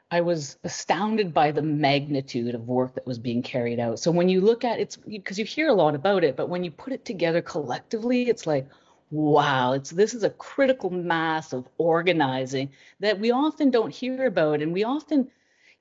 I 0.09 0.21
was 0.21 0.57
astounded 0.63 1.33
by 1.33 1.51
the 1.51 1.61
magnitude 1.61 2.53
of 2.53 2.67
work 2.67 2.95
that 2.95 3.07
was 3.07 3.17
being 3.17 3.43
carried 3.43 3.79
out. 3.79 3.99
So 3.99 4.11
when 4.11 4.27
you 4.27 4.41
look 4.41 4.65
at 4.65 4.79
it, 4.79 4.97
because 5.07 5.39
you 5.39 5.45
hear 5.45 5.69
a 5.69 5.73
lot 5.73 5.95
about 5.95 6.25
it, 6.25 6.35
but 6.35 6.49
when 6.49 6.65
you 6.65 6.71
put 6.71 6.91
it 6.91 7.05
together 7.05 7.41
collectively, 7.41 8.27
it's 8.27 8.45
like, 8.45 8.67
wow, 9.11 9.71
it's 9.73 9.91
this 9.91 10.13
is 10.13 10.23
a 10.23 10.29
critical 10.31 10.89
mass 10.89 11.53
of 11.53 11.67
organizing 11.77 12.71
that 12.99 13.19
we 13.19 13.31
often 13.31 13.71
don't 13.71 13.93
hear 13.93 14.25
about, 14.25 14.61
and 14.61 14.73
we 14.73 14.83
often 14.83 15.29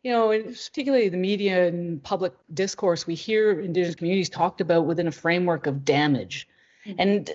you 0.02 0.12
know, 0.12 0.28
particularly 0.42 1.08
the 1.08 1.16
media 1.16 1.66
and 1.68 2.02
public 2.02 2.32
discourse, 2.54 3.06
we 3.06 3.14
hear 3.14 3.60
Indigenous 3.60 3.94
communities 3.94 4.28
talked 4.28 4.60
about 4.60 4.86
within 4.86 5.06
a 5.06 5.12
framework 5.12 5.66
of 5.66 5.84
damage, 5.84 6.48
mm-hmm. 6.86 6.98
and 6.98 7.30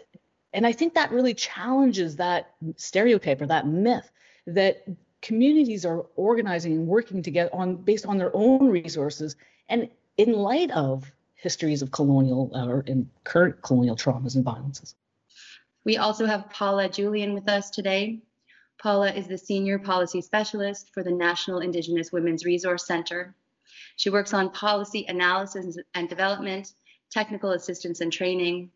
and 0.53 0.65
I 0.65 0.71
think 0.71 0.93
that 0.93 1.11
really 1.11 1.33
challenges 1.33 2.15
that 2.15 2.53
stereotype 2.77 3.41
or 3.41 3.47
that 3.47 3.67
myth 3.67 4.09
that 4.47 4.85
communities 5.21 5.85
are 5.85 6.05
organizing 6.15 6.73
and 6.73 6.87
working 6.87 7.21
together 7.21 7.49
on 7.53 7.75
based 7.75 8.05
on 8.05 8.17
their 8.17 8.31
own 8.35 8.69
resources 8.69 9.35
and 9.69 9.89
in 10.17 10.33
light 10.33 10.71
of 10.71 11.11
histories 11.35 11.81
of 11.81 11.91
colonial 11.91 12.51
uh, 12.55 12.67
or 12.67 12.81
in 12.81 13.09
current 13.23 13.61
colonial 13.61 13.95
traumas 13.95 14.35
and 14.35 14.43
violences. 14.43 14.95
We 15.83 15.97
also 15.97 16.25
have 16.25 16.49
Paula 16.49 16.89
Julian 16.89 17.33
with 17.33 17.47
us 17.47 17.69
today. 17.69 18.21
Paula 18.77 19.11
is 19.11 19.27
the 19.27 19.37
Senior 19.37 19.79
Policy 19.79 20.21
Specialist 20.21 20.91
for 20.93 21.03
the 21.03 21.11
National 21.11 21.59
Indigenous 21.59 22.11
Women's 22.11 22.45
Resource 22.45 22.85
Center. 22.85 23.33
She 23.95 24.09
works 24.09 24.33
on 24.33 24.49
policy 24.51 25.05
analysis 25.07 25.77
and 25.93 26.09
development, 26.09 26.73
technical 27.09 27.51
assistance 27.51 28.01
and 28.01 28.11
training, 28.11 28.71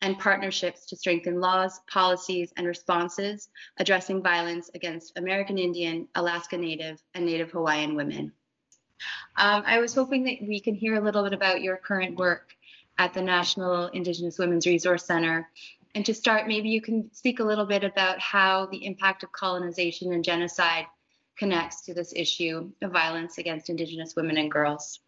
and 0.00 0.18
partnerships 0.18 0.86
to 0.86 0.96
strengthen 0.96 1.40
laws, 1.40 1.80
policies, 1.88 2.52
and 2.56 2.66
responses 2.66 3.48
addressing 3.78 4.22
violence 4.22 4.70
against 4.74 5.16
American 5.16 5.58
Indian, 5.58 6.08
Alaska 6.14 6.56
Native, 6.56 7.00
and 7.14 7.24
Native 7.24 7.52
Hawaiian 7.52 7.94
women. 7.94 8.32
Um, 9.36 9.62
I 9.64 9.78
was 9.78 9.94
hoping 9.94 10.24
that 10.24 10.38
we 10.42 10.60
can 10.60 10.74
hear 10.74 10.94
a 10.94 11.00
little 11.00 11.22
bit 11.22 11.32
about 11.32 11.62
your 11.62 11.76
current 11.76 12.18
work 12.18 12.52
at 12.98 13.14
the 13.14 13.22
National 13.22 13.86
Indigenous 13.88 14.38
Women's 14.38 14.66
Resource 14.66 15.04
Center. 15.04 15.48
And 15.94 16.06
to 16.06 16.14
start, 16.14 16.46
maybe 16.46 16.70
you 16.70 16.80
can 16.80 17.12
speak 17.12 17.40
a 17.40 17.44
little 17.44 17.66
bit 17.66 17.84
about 17.84 18.18
how 18.18 18.66
the 18.66 18.86
impact 18.86 19.22
of 19.22 19.32
colonization 19.32 20.12
and 20.12 20.24
genocide 20.24 20.86
connects 21.36 21.82
to 21.82 21.94
this 21.94 22.12
issue 22.14 22.70
of 22.80 22.92
violence 22.92 23.38
against 23.38 23.68
Indigenous 23.68 24.16
women 24.16 24.38
and 24.38 24.50
girls. 24.50 25.00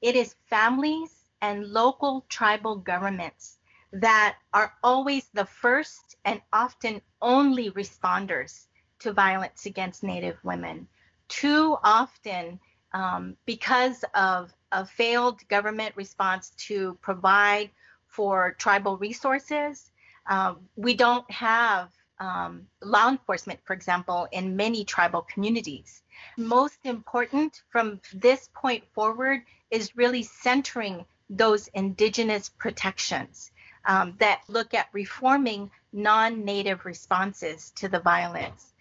It 0.00 0.14
is 0.14 0.36
families 0.46 1.30
and 1.40 1.66
local 1.66 2.24
tribal 2.28 2.76
governments 2.76 3.58
that 3.92 4.36
are 4.52 4.74
always 4.82 5.28
the 5.32 5.46
first 5.46 6.16
and 6.24 6.40
often 6.52 7.00
only 7.20 7.70
responders 7.70 8.66
to 9.00 9.12
violence 9.12 9.66
against 9.66 10.02
Native 10.02 10.38
women. 10.44 10.86
Too 11.28 11.76
often, 11.82 12.60
um, 12.92 13.36
because 13.46 14.04
of 14.14 14.52
a 14.72 14.84
failed 14.84 15.46
government 15.48 15.96
response 15.96 16.50
to 16.68 16.98
provide 17.00 17.70
for 18.08 18.54
tribal 18.58 18.96
resources, 18.96 19.90
um, 20.28 20.68
we 20.76 20.94
don't 20.94 21.28
have 21.30 21.90
um, 22.20 22.66
law 22.82 23.08
enforcement, 23.08 23.60
for 23.64 23.72
example, 23.72 24.28
in 24.32 24.56
many 24.56 24.84
tribal 24.84 25.22
communities. 25.22 26.02
Most 26.36 26.78
important 26.84 27.62
from 27.70 28.00
this 28.12 28.50
point 28.54 28.84
forward 28.92 29.42
is 29.70 29.96
really 29.96 30.22
centering 30.24 31.04
those 31.30 31.68
indigenous 31.68 32.48
protections 32.48 33.50
um, 33.84 34.14
that 34.18 34.42
look 34.48 34.74
at 34.74 34.88
reforming 34.92 35.70
non 35.92 36.44
native 36.44 36.84
responses 36.84 37.70
to 37.76 37.88
the 37.88 38.00
violence 38.00 38.72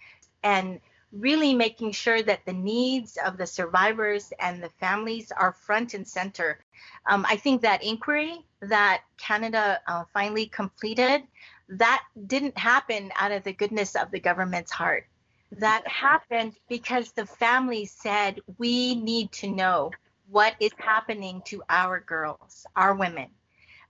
and 0.44 0.80
really 1.12 1.54
making 1.54 1.92
sure 1.92 2.22
that 2.22 2.46
the 2.46 2.54
needs 2.54 3.18
of 3.26 3.38
the 3.38 3.48
survivors 3.48 4.34
and 4.40 4.62
the 4.62 4.70
families 4.80 5.32
are 5.32 5.54
front 5.54 5.94
and 5.94 6.08
center. 6.08 6.60
Um, 7.06 7.26
I 7.28 7.38
think 7.38 7.62
that 7.62 7.84
inquiry 7.84 8.46
that 8.62 9.04
Canada 9.18 9.80
uh, 9.88 10.04
finally 10.14 10.48
completed, 10.48 11.24
that 11.70 12.04
didn't 12.26 12.58
happen 12.58 13.12
out 13.16 13.32
of 13.32 13.44
the 13.44 13.54
goodness 13.54 13.96
of 13.96 14.12
the 14.12 14.20
government's 14.20 14.72
heart. 14.72 15.08
That 15.52 15.88
happened 15.88 16.54
because 16.68 17.12
the 17.12 17.26
families 17.26 17.92
said, 17.92 18.40
we 18.58 18.96
need 18.96 19.32
to 19.34 19.50
know 19.50 19.92
what 20.30 20.56
is 20.60 20.72
happening 20.78 21.42
to 21.46 21.64
our 21.70 22.02
girls, 22.02 22.66
our 22.76 22.94
women. 22.94 23.30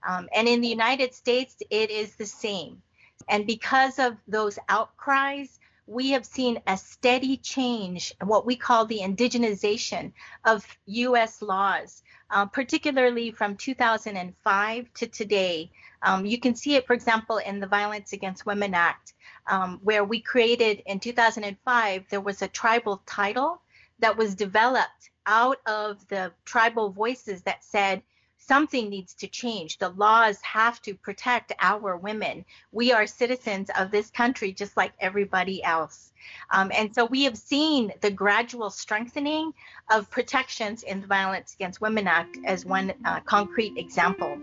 Um, 0.06 0.28
and 0.32 0.46
in 0.46 0.60
the 0.60 0.68
United 0.68 1.14
States, 1.14 1.56
it 1.70 1.90
is 1.90 2.14
the 2.14 2.26
same. 2.26 2.80
And 3.28 3.46
because 3.46 3.98
of 3.98 4.16
those 4.28 4.58
outcries, 4.68 5.58
we 5.88 6.10
have 6.10 6.26
seen 6.26 6.60
a 6.66 6.76
steady 6.76 7.38
change, 7.38 8.14
what 8.22 8.44
we 8.44 8.56
call 8.56 8.84
the 8.84 9.00
indigenization 9.00 10.12
of 10.44 10.66
US 10.86 11.40
laws, 11.40 12.02
uh, 12.30 12.44
particularly 12.44 13.30
from 13.30 13.56
2005 13.56 14.94
to 14.94 15.06
today. 15.06 15.70
Um, 16.02 16.26
you 16.26 16.38
can 16.38 16.54
see 16.54 16.74
it, 16.74 16.86
for 16.86 16.92
example, 16.92 17.38
in 17.38 17.58
the 17.58 17.66
Violence 17.66 18.12
Against 18.12 18.44
Women 18.44 18.74
Act, 18.74 19.14
um, 19.46 19.80
where 19.82 20.04
we 20.04 20.20
created 20.20 20.82
in 20.84 21.00
2005, 21.00 22.04
there 22.10 22.20
was 22.20 22.42
a 22.42 22.48
tribal 22.48 23.02
title 23.06 23.62
that 23.98 24.16
was 24.16 24.34
developed 24.34 25.10
out 25.24 25.58
of 25.66 26.06
the 26.08 26.32
tribal 26.44 26.90
voices 26.90 27.42
that 27.42 27.64
said 27.64 28.02
something 28.48 28.88
needs 28.88 29.12
to 29.14 29.28
change. 29.28 29.78
The 29.78 29.90
laws 29.90 30.40
have 30.40 30.80
to 30.82 30.94
protect 30.94 31.52
our 31.60 31.96
women. 31.96 32.44
We 32.72 32.92
are 32.92 33.06
citizens 33.06 33.70
of 33.78 33.90
this 33.90 34.10
country 34.10 34.52
just 34.52 34.76
like 34.76 34.92
everybody 35.00 35.62
else. 35.62 36.12
Um, 36.50 36.72
and 36.74 36.92
so 36.94 37.04
we 37.04 37.24
have 37.24 37.36
seen 37.36 37.92
the 38.00 38.10
gradual 38.10 38.70
strengthening 38.70 39.52
of 39.90 40.10
protections 40.10 40.82
in 40.82 41.02
the 41.02 41.06
Violence 41.06 41.54
Against 41.54 41.80
Women 41.80 42.08
Act 42.08 42.38
as 42.44 42.64
one 42.64 42.92
uh, 43.04 43.20
concrete 43.20 43.76
example. 43.76 44.38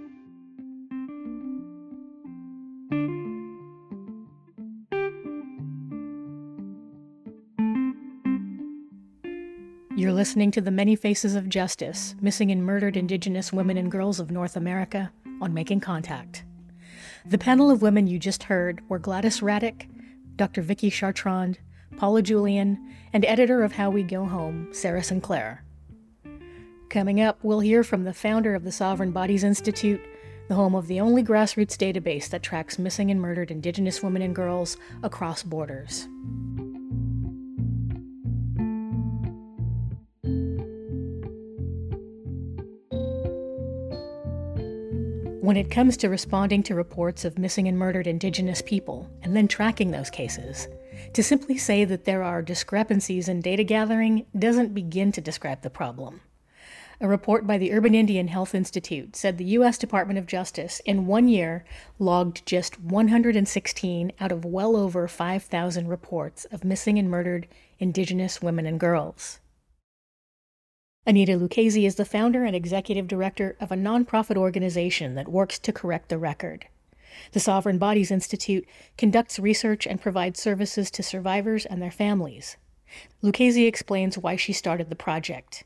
Listening 10.15 10.49
to 10.51 10.61
The 10.61 10.71
Many 10.71 10.95
Faces 10.95 11.35
of 11.35 11.49
Justice 11.49 12.15
Missing 12.21 12.49
and 12.49 12.63
Murdered 12.63 12.95
Indigenous 12.95 13.51
Women 13.51 13.75
and 13.75 13.91
Girls 13.91 14.17
of 14.17 14.31
North 14.31 14.55
America 14.55 15.11
on 15.41 15.53
Making 15.53 15.81
Contact. 15.81 16.45
The 17.25 17.37
panel 17.37 17.69
of 17.69 17.81
women 17.81 18.07
you 18.07 18.17
just 18.17 18.43
heard 18.43 18.81
were 18.87 18.97
Gladys 18.97 19.41
Radek, 19.41 19.89
Dr. 20.37 20.61
Vicki 20.61 20.89
Chartrand, 20.89 21.57
Paula 21.97 22.21
Julian, 22.21 22.95
and 23.11 23.25
editor 23.25 23.61
of 23.61 23.73
How 23.73 23.89
We 23.89 24.03
Go 24.03 24.23
Home, 24.23 24.69
Sara 24.71 25.03
Sinclair. 25.03 25.65
Coming 26.87 27.19
up, 27.19 27.37
we'll 27.43 27.59
hear 27.59 27.83
from 27.83 28.05
the 28.05 28.13
founder 28.13 28.55
of 28.55 28.63
the 28.63 28.71
Sovereign 28.71 29.11
Bodies 29.11 29.43
Institute, 29.43 29.99
the 30.47 30.55
home 30.55 30.75
of 30.75 30.87
the 30.87 31.01
only 31.01 31.25
grassroots 31.25 31.75
database 31.75 32.29
that 32.29 32.41
tracks 32.41 32.79
missing 32.79 33.11
and 33.11 33.19
murdered 33.19 33.51
Indigenous 33.51 34.01
women 34.01 34.21
and 34.21 34.33
girls 34.33 34.77
across 35.03 35.43
borders. 35.43 36.07
When 45.45 45.57
it 45.57 45.69
comes 45.69 45.95
to 45.97 46.09
responding 46.09 46.63
to 46.63 46.73
reports 46.73 47.23
of 47.23 47.37
missing 47.37 47.67
and 47.67 47.77
murdered 47.77 48.07
Indigenous 48.07 48.63
people 48.63 49.07
and 49.21 49.35
then 49.35 49.47
tracking 49.47 49.91
those 49.91 50.09
cases, 50.09 50.67
to 51.13 51.21
simply 51.21 51.55
say 51.55 51.85
that 51.85 52.05
there 52.05 52.23
are 52.23 52.41
discrepancies 52.41 53.29
in 53.29 53.41
data 53.41 53.63
gathering 53.63 54.25
doesn't 54.35 54.73
begin 54.73 55.11
to 55.11 55.21
describe 55.21 55.61
the 55.61 55.69
problem. 55.69 56.21
A 56.99 57.07
report 57.07 57.45
by 57.45 57.59
the 57.59 57.73
Urban 57.73 57.93
Indian 57.93 58.29
Health 58.29 58.55
Institute 58.55 59.15
said 59.15 59.37
the 59.37 59.53
U.S. 59.59 59.77
Department 59.77 60.17
of 60.17 60.25
Justice 60.25 60.81
in 60.83 61.05
one 61.05 61.27
year 61.27 61.63
logged 61.99 62.43
just 62.47 62.81
116 62.81 64.13
out 64.19 64.31
of 64.31 64.45
well 64.45 64.75
over 64.75 65.07
5,000 65.07 65.87
reports 65.87 66.45
of 66.45 66.63
missing 66.63 66.97
and 66.97 67.07
murdered 67.07 67.47
Indigenous 67.77 68.41
women 68.41 68.65
and 68.65 68.79
girls. 68.79 69.39
Annita 71.07 71.39
Lucchesi 71.39 71.85
is 71.85 71.95
the 71.95 72.05
founder 72.05 72.45
and 72.45 72.55
executive 72.55 73.07
director 73.07 73.55
of 73.59 73.71
a 73.71 73.75
nonprofit 73.75 74.37
organization 74.37 75.13
that 75.13 75.27
works 75.27 75.59
to 75.59 75.71
correct 75.71 76.09
the 76.09 76.17
record. 76.17 76.65
The 77.31 77.39
Sovereign 77.39 77.77
Bodies 77.77 78.09
Institute 78.09 78.65
conducts 78.97 79.37
research 79.37 79.85
and 79.85 80.01
provides 80.01 80.41
services 80.41 80.89
to 80.91 81.03
survivors 81.03 81.65
and 81.67 81.79
their 81.79 81.91
families. 81.91 82.57
Lucchesi 83.23 83.67
explains 83.67 84.17
why 84.17 84.35
she 84.35 84.51
started 84.51 84.89
the 84.89 84.95
project. 84.95 85.63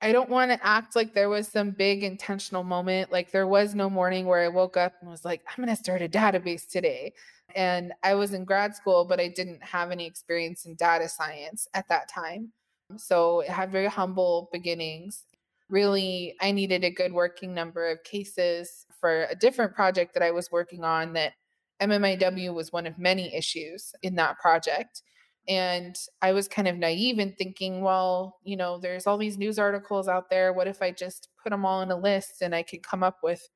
I 0.00 0.12
don't 0.12 0.30
want 0.30 0.50
to 0.50 0.66
act 0.66 0.96
like 0.96 1.12
there 1.12 1.28
was 1.28 1.46
some 1.46 1.72
big 1.72 2.02
intentional 2.02 2.64
moment. 2.64 3.12
Like 3.12 3.32
there 3.32 3.46
was 3.46 3.74
no 3.74 3.90
morning 3.90 4.24
where 4.24 4.42
I 4.42 4.48
woke 4.48 4.78
up 4.78 4.94
and 5.02 5.10
was 5.10 5.26
like, 5.26 5.42
I'm 5.46 5.62
going 5.62 5.74
to 5.74 5.80
start 5.80 6.00
a 6.00 6.08
database 6.08 6.66
today. 6.66 7.12
And 7.54 7.92
I 8.02 8.14
was 8.14 8.32
in 8.32 8.46
grad 8.46 8.74
school, 8.74 9.04
but 9.04 9.20
I 9.20 9.28
didn't 9.28 9.62
have 9.62 9.90
any 9.90 10.06
experience 10.06 10.64
in 10.64 10.76
data 10.76 11.10
science 11.10 11.68
at 11.74 11.88
that 11.88 12.08
time. 12.08 12.52
So 12.96 13.40
it 13.40 13.48
had 13.48 13.72
very 13.72 13.86
humble 13.86 14.48
beginnings. 14.52 15.24
Really, 15.68 16.34
I 16.40 16.52
needed 16.52 16.84
a 16.84 16.90
good 16.90 17.12
working 17.12 17.54
number 17.54 17.88
of 17.88 18.02
cases 18.04 18.86
for 19.00 19.24
a 19.30 19.34
different 19.34 19.74
project 19.74 20.14
that 20.14 20.22
I 20.22 20.30
was 20.30 20.50
working 20.50 20.84
on 20.84 21.12
that 21.14 21.34
MMIW 21.80 22.54
was 22.54 22.72
one 22.72 22.86
of 22.86 22.98
many 22.98 23.34
issues 23.34 23.92
in 24.02 24.16
that 24.16 24.38
project. 24.38 25.02
And 25.48 25.96
I 26.20 26.32
was 26.32 26.48
kind 26.48 26.68
of 26.68 26.76
naive 26.76 27.18
in 27.18 27.32
thinking, 27.32 27.80
well, 27.80 28.38
you 28.44 28.56
know, 28.56 28.78
there's 28.78 29.06
all 29.06 29.16
these 29.16 29.38
news 29.38 29.58
articles 29.58 30.06
out 30.06 30.28
there. 30.28 30.52
What 30.52 30.68
if 30.68 30.82
I 30.82 30.90
just 30.90 31.28
put 31.42 31.50
them 31.50 31.64
all 31.64 31.80
in 31.80 31.90
a 31.90 31.96
list 31.96 32.42
and 32.42 32.54
I 32.54 32.62
could 32.62 32.82
come 32.82 33.02
up 33.02 33.18
with 33.22 33.48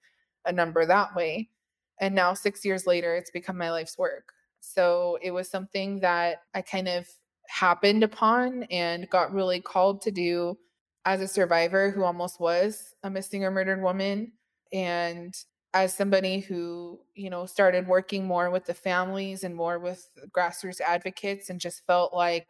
a 0.47 0.53
number 0.53 0.87
that 0.87 1.15
way? 1.15 1.51
And 2.01 2.15
now, 2.15 2.35
six 2.35 2.65
years 2.65 2.87
later, 2.87 3.15
it's 3.15 3.31
become 3.31 3.57
my 3.57 3.71
life's 3.71 3.99
work. 3.99 4.33
So 4.61 5.19
it 5.23 5.31
was 5.31 5.49
something 5.49 6.01
that 6.01 6.39
I 6.55 6.63
kind 6.63 6.89
of 6.89 7.07
happened 7.49 8.03
upon 8.03 8.65
and 8.65 9.09
got 9.11 9.33
really 9.33 9.61
called 9.61 10.03
to 10.03 10.11
do 10.11 10.57
as 11.05 11.21
a 11.21 11.29
survivor 11.29 11.91
who 11.91 12.03
almost 12.03 12.41
was 12.41 12.95
a 13.03 13.11
missing 13.11 13.45
or 13.45 13.51
murdered 13.51 13.83
woman 13.83 14.33
and 14.73 15.35
as 15.75 15.93
somebody 15.93 16.41
who 16.41 16.99
you 17.15 17.29
know 17.29 17.45
started 17.47 17.87
working 17.87 18.25
more 18.25 18.51
with 18.51 18.65
the 18.65 18.75
families 18.75 19.45
and 19.45 19.55
more 19.55 19.79
with 19.79 20.09
grassroots 20.35 20.81
advocates 20.81 21.51
and 21.51 21.61
just 21.61 21.85
felt 21.87 22.15
like 22.15 22.49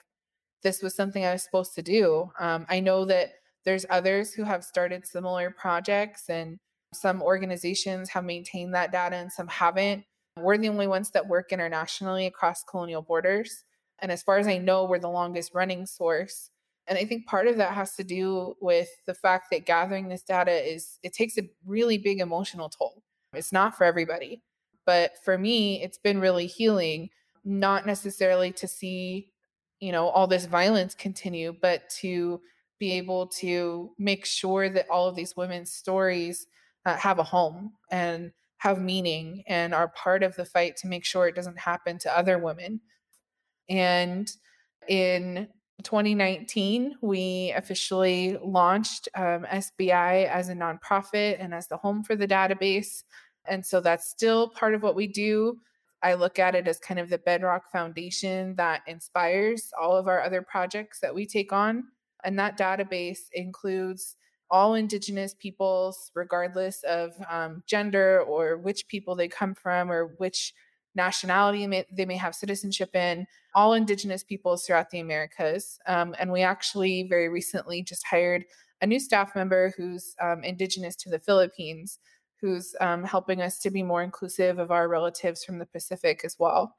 this 0.62 0.82
was 0.82 0.94
something 0.94 1.24
i 1.24 1.32
was 1.32 1.42
supposed 1.42 1.74
to 1.74 1.82
do 1.82 2.30
um, 2.38 2.64
i 2.68 2.78
know 2.78 3.04
that 3.04 3.32
there's 3.64 3.86
others 3.90 4.32
who 4.32 4.44
have 4.44 4.64
started 4.64 5.06
similar 5.06 5.50
projects 5.50 6.28
and 6.28 6.58
Some 6.92 7.22
organizations 7.22 8.10
have 8.10 8.24
maintained 8.24 8.74
that 8.74 8.92
data 8.92 9.16
and 9.16 9.32
some 9.32 9.48
haven't. 9.48 10.04
We're 10.38 10.58
the 10.58 10.68
only 10.68 10.86
ones 10.86 11.10
that 11.10 11.26
work 11.26 11.50
internationally 11.52 12.26
across 12.26 12.62
colonial 12.62 13.02
borders. 13.02 13.64
And 14.00 14.12
as 14.12 14.22
far 14.22 14.38
as 14.38 14.46
I 14.46 14.58
know, 14.58 14.84
we're 14.84 14.98
the 14.98 15.08
longest 15.08 15.54
running 15.54 15.86
source. 15.86 16.50
And 16.86 16.98
I 16.98 17.04
think 17.04 17.26
part 17.26 17.46
of 17.46 17.56
that 17.56 17.72
has 17.72 17.96
to 17.96 18.04
do 18.04 18.54
with 18.60 18.88
the 19.06 19.14
fact 19.14 19.46
that 19.50 19.66
gathering 19.66 20.08
this 20.08 20.22
data 20.22 20.52
is, 20.52 20.98
it 21.02 21.14
takes 21.14 21.38
a 21.38 21.48
really 21.64 21.96
big 21.96 22.20
emotional 22.20 22.68
toll. 22.68 23.02
It's 23.32 23.52
not 23.52 23.76
for 23.76 23.84
everybody. 23.84 24.42
But 24.86 25.12
for 25.24 25.38
me, 25.38 25.82
it's 25.82 25.98
been 25.98 26.20
really 26.20 26.46
healing, 26.46 27.08
not 27.44 27.86
necessarily 27.86 28.52
to 28.52 28.68
see, 28.68 29.30
you 29.80 29.92
know, 29.92 30.08
all 30.08 30.26
this 30.26 30.44
violence 30.44 30.94
continue, 30.94 31.54
but 31.60 31.88
to 32.00 32.40
be 32.78 32.92
able 32.92 33.26
to 33.28 33.92
make 33.98 34.26
sure 34.26 34.68
that 34.68 34.90
all 34.90 35.08
of 35.08 35.16
these 35.16 35.36
women's 35.36 35.72
stories 35.72 36.46
uh, 36.84 36.96
have 36.96 37.18
a 37.18 37.22
home 37.22 37.72
and 37.90 38.32
have 38.58 38.80
meaning 38.80 39.42
and 39.46 39.74
are 39.74 39.88
part 39.88 40.22
of 40.22 40.34
the 40.36 40.44
fight 40.44 40.76
to 40.76 40.86
make 40.86 41.04
sure 41.04 41.26
it 41.26 41.34
doesn't 41.34 41.58
happen 41.58 41.98
to 41.98 42.18
other 42.18 42.38
women. 42.38 42.80
And 43.68 44.30
in 44.88 45.48
2019, 45.82 46.96
we 47.00 47.52
officially 47.56 48.38
launched 48.42 49.08
um, 49.14 49.44
SBI 49.50 50.28
as 50.28 50.48
a 50.48 50.54
nonprofit 50.54 51.36
and 51.38 51.54
as 51.54 51.68
the 51.68 51.76
home 51.76 52.02
for 52.04 52.16
the 52.16 52.28
database. 52.28 53.04
And 53.46 53.64
so 53.64 53.80
that's 53.80 54.08
still 54.08 54.48
part 54.48 54.74
of 54.74 54.82
what 54.82 54.94
we 54.94 55.06
do. 55.06 55.58
I 56.02 56.14
look 56.14 56.38
at 56.38 56.54
it 56.54 56.68
as 56.68 56.78
kind 56.78 57.00
of 57.00 57.08
the 57.08 57.18
bedrock 57.18 57.70
foundation 57.72 58.54
that 58.56 58.82
inspires 58.86 59.72
all 59.80 59.96
of 59.96 60.06
our 60.06 60.22
other 60.22 60.42
projects 60.42 61.00
that 61.00 61.14
we 61.14 61.26
take 61.26 61.52
on. 61.52 61.84
And 62.24 62.38
that 62.38 62.58
database 62.58 63.20
includes 63.32 64.16
all 64.50 64.74
Indigenous 64.74 65.34
peoples, 65.34 66.10
regardless 66.14 66.82
of 66.84 67.12
um, 67.28 67.62
gender 67.66 68.20
or 68.20 68.58
which 68.58 68.86
people 68.86 69.14
they 69.14 69.28
come 69.28 69.54
from 69.54 69.90
or 69.90 70.14
which 70.18 70.54
nationality 70.94 71.66
may, 71.66 71.84
they 71.92 72.04
may 72.04 72.16
have 72.16 72.34
citizenship 72.34 72.94
in, 72.94 73.26
all 73.54 73.74
Indigenous 73.74 74.22
peoples 74.22 74.64
throughout 74.64 74.90
the 74.90 75.00
Americas. 75.00 75.78
Um, 75.86 76.14
and 76.18 76.30
we 76.32 76.42
actually 76.42 77.06
very 77.08 77.28
recently 77.28 77.82
just 77.82 78.06
hired 78.06 78.44
a 78.80 78.86
new 78.86 79.00
staff 79.00 79.34
member 79.34 79.72
who's 79.76 80.14
um, 80.20 80.44
Indigenous 80.44 80.96
to 80.96 81.10
the 81.10 81.18
Philippines, 81.18 81.98
who's 82.40 82.74
um, 82.80 83.04
helping 83.04 83.40
us 83.40 83.58
to 83.60 83.70
be 83.70 83.82
more 83.82 84.02
inclusive 84.02 84.58
of 84.58 84.70
our 84.70 84.88
relatives 84.88 85.44
from 85.44 85.58
the 85.58 85.66
Pacific 85.66 86.22
as 86.24 86.36
well. 86.38 86.76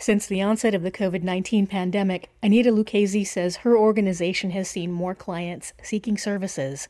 Since 0.00 0.26
the 0.26 0.42
onset 0.42 0.74
of 0.74 0.82
the 0.82 0.92
COVID 0.92 1.24
19 1.24 1.66
pandemic, 1.66 2.30
Annita 2.42 2.66
Lucchesi 2.66 3.26
says 3.26 3.56
her 3.56 3.76
organization 3.76 4.50
has 4.52 4.70
seen 4.70 4.92
more 4.92 5.14
clients 5.14 5.72
seeking 5.82 6.16
services, 6.16 6.88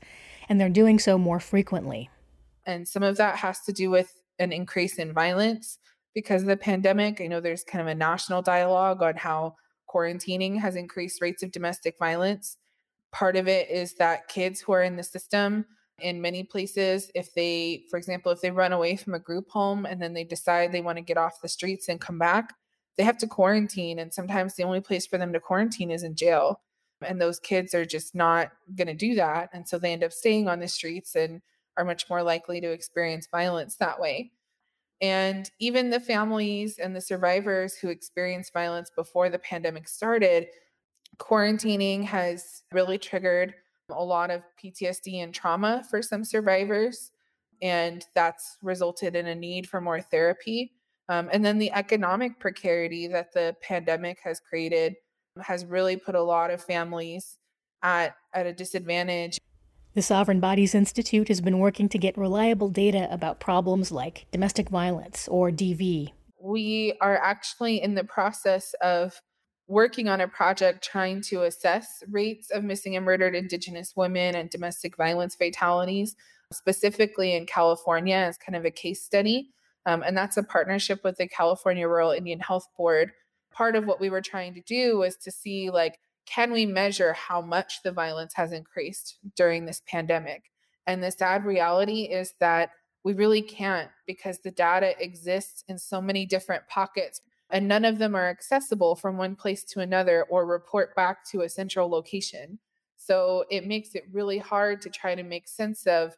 and 0.49 0.61
they're 0.61 0.69
doing 0.69 0.99
so 0.99 1.17
more 1.17 1.41
frequently. 1.41 2.11
And 2.67 2.87
some 2.87 3.03
of 3.03 3.17
that 3.17 3.37
has 3.37 3.61
to 3.63 3.73
do 3.73 3.89
with 3.89 4.23
an 4.39 4.53
increase 4.53 4.99
in 4.99 5.15
violence 5.15 5.79
because 6.19 6.43
of 6.43 6.49
the 6.49 6.57
pandemic. 6.57 7.21
I 7.21 7.29
know 7.29 7.41
there's 7.41 7.63
kind 7.63 7.81
of 7.81 7.87
a 7.87 7.95
national 7.95 8.43
dialogue 8.43 9.05
on 9.05 9.15
how 9.15 9.55
quarantining 9.89 10.59
has 10.59 10.75
increased 10.75 11.23
rates 11.23 11.45
of 11.45 11.53
domestic 11.53 11.97
violence. 11.97 12.57
Part 13.13 13.37
of 13.37 13.47
it 13.47 13.71
is 13.71 13.95
that 13.95 14.27
kids 14.27 14.61
who 14.61 14.73
are 14.73 14.83
in 14.83 14.97
the 14.97 15.05
system 15.05 15.65
in 16.01 16.21
many 16.21 16.43
places, 16.43 17.09
if 17.15 17.33
they, 17.35 17.85
for 17.89 17.99
example, 17.99 18.33
if 18.33 18.41
they 18.41 18.51
run 18.51 18.73
away 18.73 18.97
from 18.97 19.15
a 19.15 19.21
group 19.21 19.49
home 19.49 19.87
and 19.87 20.03
then 20.03 20.13
they 20.13 20.25
decide 20.25 20.73
they 20.73 20.81
want 20.81 20.99
to 20.99 21.05
get 21.05 21.17
off 21.17 21.41
the 21.41 21.49
streets 21.49 21.89
and 21.89 22.01
come 22.01 22.19
back, 22.19 22.53
they 22.97 23.05
have 23.05 23.19
to 23.19 23.29
quarantine. 23.29 24.01
And 24.01 24.13
sometimes 24.13 24.57
the 24.57 24.65
only 24.65 24.81
place 24.81 25.07
for 25.07 25.19
them 25.19 25.33
to 25.35 25.39
quarantine 25.39 25.93
is 25.93 26.03
in 26.03 26.17
jail. 26.17 26.63
And 27.01 27.21
those 27.21 27.39
kids 27.39 27.75
are 27.75 27.87
just 27.87 28.13
not 28.13 28.51
going 28.75 28.89
to 28.89 28.95
do 28.95 29.15
that. 29.15 29.51
And 29.53 29.69
so 29.69 29.79
they 29.79 29.93
end 29.93 30.03
up 30.03 30.13
staying 30.13 30.49
on 30.49 30.59
the 30.59 30.67
streets 30.67 31.15
and 31.15 31.41
are 31.77 31.85
much 31.85 32.11
more 32.11 32.25
likely 32.25 32.61
to 32.61 32.73
experience 32.73 33.29
violence 33.31 33.77
that 33.77 34.01
way. 34.01 34.33
And 35.01 35.51
even 35.61 35.91
the 35.91 36.01
families 36.01 36.79
and 36.79 36.95
the 36.95 37.01
survivors 37.01 37.77
who 37.77 37.89
experienced 37.89 38.53
violence 38.53 38.91
before 38.95 39.31
the 39.31 39.39
pandemic 39.39 39.89
started, 39.89 40.49
quarantining 41.19 42.05
has 42.05 42.63
really 42.73 42.99
triggered 42.99 43.55
a 43.91 44.05
lot 44.05 44.31
of 44.31 44.43
PTSD 44.63 45.23
and 45.23 45.33
trauma 45.33 45.85
for 45.89 46.03
some 46.03 46.25
survivors. 46.25 47.13
And 47.63 48.05
that's 48.15 48.57
resulted 48.63 49.17
in 49.17 49.27
a 49.27 49.35
need 49.35 49.69
for 49.69 49.81
more 49.81 50.01
therapy. 50.01 50.73
Um, 51.09 51.29
and 51.33 51.45
then 51.45 51.59
the 51.59 51.73
economic 51.73 52.39
precarity 52.39 53.09
that 53.09 53.33
the 53.33 53.57
pandemic 53.63 54.19
has 54.23 54.41
created 54.41 54.95
has 55.41 55.65
really 55.65 55.97
put 55.97 56.15
a 56.15 56.23
lot 56.23 56.51
of 56.51 56.63
families 56.63 57.39
at, 57.83 58.17
at 58.35 58.47
a 58.47 58.53
disadvantage. 58.53 59.39
The 59.95 60.03
Sovereign 60.03 60.39
Bodies 60.39 60.75
Institute 60.75 61.29
has 61.29 61.41
been 61.41 61.59
working 61.59 61.89
to 61.89 61.99
get 61.99 62.17
reliable 62.17 62.69
data 62.69 63.09
about 63.11 63.41
problems 63.41 63.91
like 63.91 64.27
domestic 64.31 64.69
violence 64.69 65.27
or 65.29 65.51
DV. 65.51 66.13
We 66.41 66.97
are 67.01 67.17
actually 67.17 67.83
in 67.83 67.95
the 67.95 68.05
process 68.05 68.75
of 68.83 69.21
working 69.67 70.07
on 70.09 70.21
a 70.21 70.29
project 70.29 70.85
trying 70.85 71.23
to 71.23 71.43
assess 71.43 72.03
rates 72.11 72.51
of 72.51 72.65
missing 72.65 72.97
and 72.97 73.05
murdered 73.05 73.35
Indigenous 73.35 73.95
women 73.97 74.35
and 74.35 74.51
domestic 74.51 74.97
violence 74.97 75.35
fatalities, 75.35 76.15
specifically 76.53 77.35
in 77.35 77.47
California, 77.47 78.17
as 78.17 78.39
kind 78.39 78.57
of 78.57 78.65
a 78.65 78.71
case 78.71 79.03
study. 79.03 79.51
Um, 79.85 80.03
and 80.03 80.17
that's 80.17 80.37
a 80.37 80.43
partnership 80.43 81.03
with 81.03 81.17
the 81.17 81.27
California 81.27 81.89
Rural 81.89 82.13
Indian 82.13 82.41
Health 82.41 82.69
Board. 82.77 83.13
Part 83.53 83.75
of 83.75 83.87
what 83.87 84.01
we 84.01 84.11
were 84.11 84.21
trying 84.21 84.55
to 84.55 84.61
do 84.61 84.99
was 84.99 85.17
to 85.17 85.31
see, 85.31 85.71
like, 85.71 85.99
can 86.29 86.53
we 86.53 86.67
measure 86.67 87.15
how 87.15 87.41
much 87.41 87.83
the 87.83 87.93
violence 87.93 88.35
has 88.35 88.53
increased 88.53 89.19
during 89.35 89.65
this 89.65 89.83
pandemic? 89.87 90.51
And 90.87 91.03
the 91.03 91.11
sad 91.11 91.45
reality 91.45 92.03
is 92.03 92.35
that 92.41 92.71
we 93.05 93.15
really 93.15 93.43
can't 93.43 93.91
because 94.07 94.39
the 94.39 94.51
data 94.51 94.95
exists 95.03 95.65
in 95.69 95.79
so 95.79 96.01
many 96.01 96.27
different 96.27 96.69
pockets 96.69 97.21
and 97.51 97.67
none 97.67 97.85
of 97.85 97.99
them 97.99 98.15
are 98.15 98.29
accessible 98.29 98.95
from 98.95 99.17
one 99.17 99.35
place 99.35 99.65
to 99.65 99.81
another 99.81 100.27
or 100.29 100.45
report 100.45 100.95
back 100.95 101.25
to 101.31 101.43
a 101.43 101.49
central 101.49 101.89
location. 101.89 102.59
So 102.99 103.45
it 103.51 103.67
makes 103.67 103.95
it 103.95 104.05
really 104.13 104.39
hard 104.39 104.83
to 104.83 104.91
try 104.91 105.15
to 105.15 105.23
make 105.23 105.49
sense 105.49 105.87
of 105.87 106.15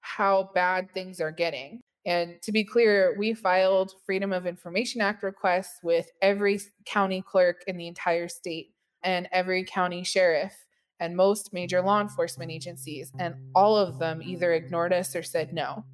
how 0.00 0.50
bad 0.54 0.90
things 0.92 1.20
are 1.20 1.30
getting. 1.30 1.80
And 2.04 2.42
to 2.42 2.52
be 2.52 2.64
clear, 2.64 3.14
we 3.18 3.32
filed 3.32 3.94
Freedom 4.04 4.32
of 4.32 4.46
Information 4.46 5.00
Act 5.00 5.22
requests 5.22 5.78
with 5.82 6.10
every 6.20 6.60
county 6.84 7.22
clerk 7.22 7.62
in 7.66 7.78
the 7.78 7.86
entire 7.86 8.28
state 8.28 8.72
and 9.02 9.28
every 9.32 9.64
county 9.64 10.04
sheriff 10.04 10.64
and 11.00 11.16
most 11.16 11.52
major 11.52 11.82
law 11.82 12.00
enforcement 12.00 12.50
agencies, 12.50 13.10
and 13.18 13.34
all 13.54 13.76
of 13.76 13.98
them 13.98 14.22
either 14.22 14.52
ignored 14.52 14.92
us 14.92 15.16
or 15.16 15.22
said 15.22 15.52
no. 15.52 15.84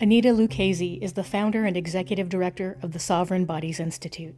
Annita 0.00 0.32
Lucchesi 0.32 1.02
is 1.02 1.14
the 1.14 1.24
founder 1.24 1.64
and 1.64 1.76
executive 1.76 2.28
director 2.28 2.78
of 2.82 2.92
the 2.92 3.00
Sovereign 3.00 3.44
Bodies 3.44 3.80
Institute. 3.80 4.36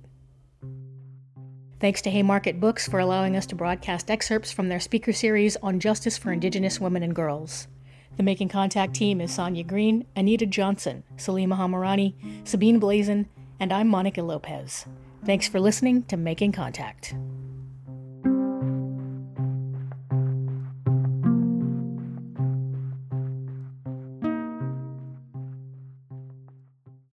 Thanks 1.80 2.00
to 2.02 2.10
Haymarket 2.10 2.60
Books 2.60 2.88
for 2.88 2.98
allowing 2.98 3.36
us 3.36 3.44
to 3.46 3.54
broadcast 3.54 4.10
excerpts 4.10 4.50
from 4.50 4.68
their 4.68 4.80
speaker 4.80 5.12
series 5.12 5.56
on 5.62 5.78
justice 5.78 6.16
for 6.16 6.32
Indigenous 6.32 6.80
women 6.80 7.02
and 7.02 7.14
girls. 7.14 7.68
The 8.16 8.22
Making 8.22 8.48
Contact 8.48 8.94
team 8.94 9.20
is 9.20 9.32
Sonia 9.32 9.64
Green, 9.64 10.06
Anita 10.16 10.46
Johnson, 10.46 11.04
Salima 11.16 11.58
Hamirani, 11.58 12.46
Sabine 12.46 12.78
Blazin, 12.78 13.28
and 13.60 13.72
I'm 13.72 13.88
Monica 13.88 14.22
Lopez. 14.22 14.86
Thanks 15.24 15.48
for 15.48 15.60
listening 15.60 16.04
to 16.04 16.16
Making 16.16 16.52
Contact. 16.52 17.14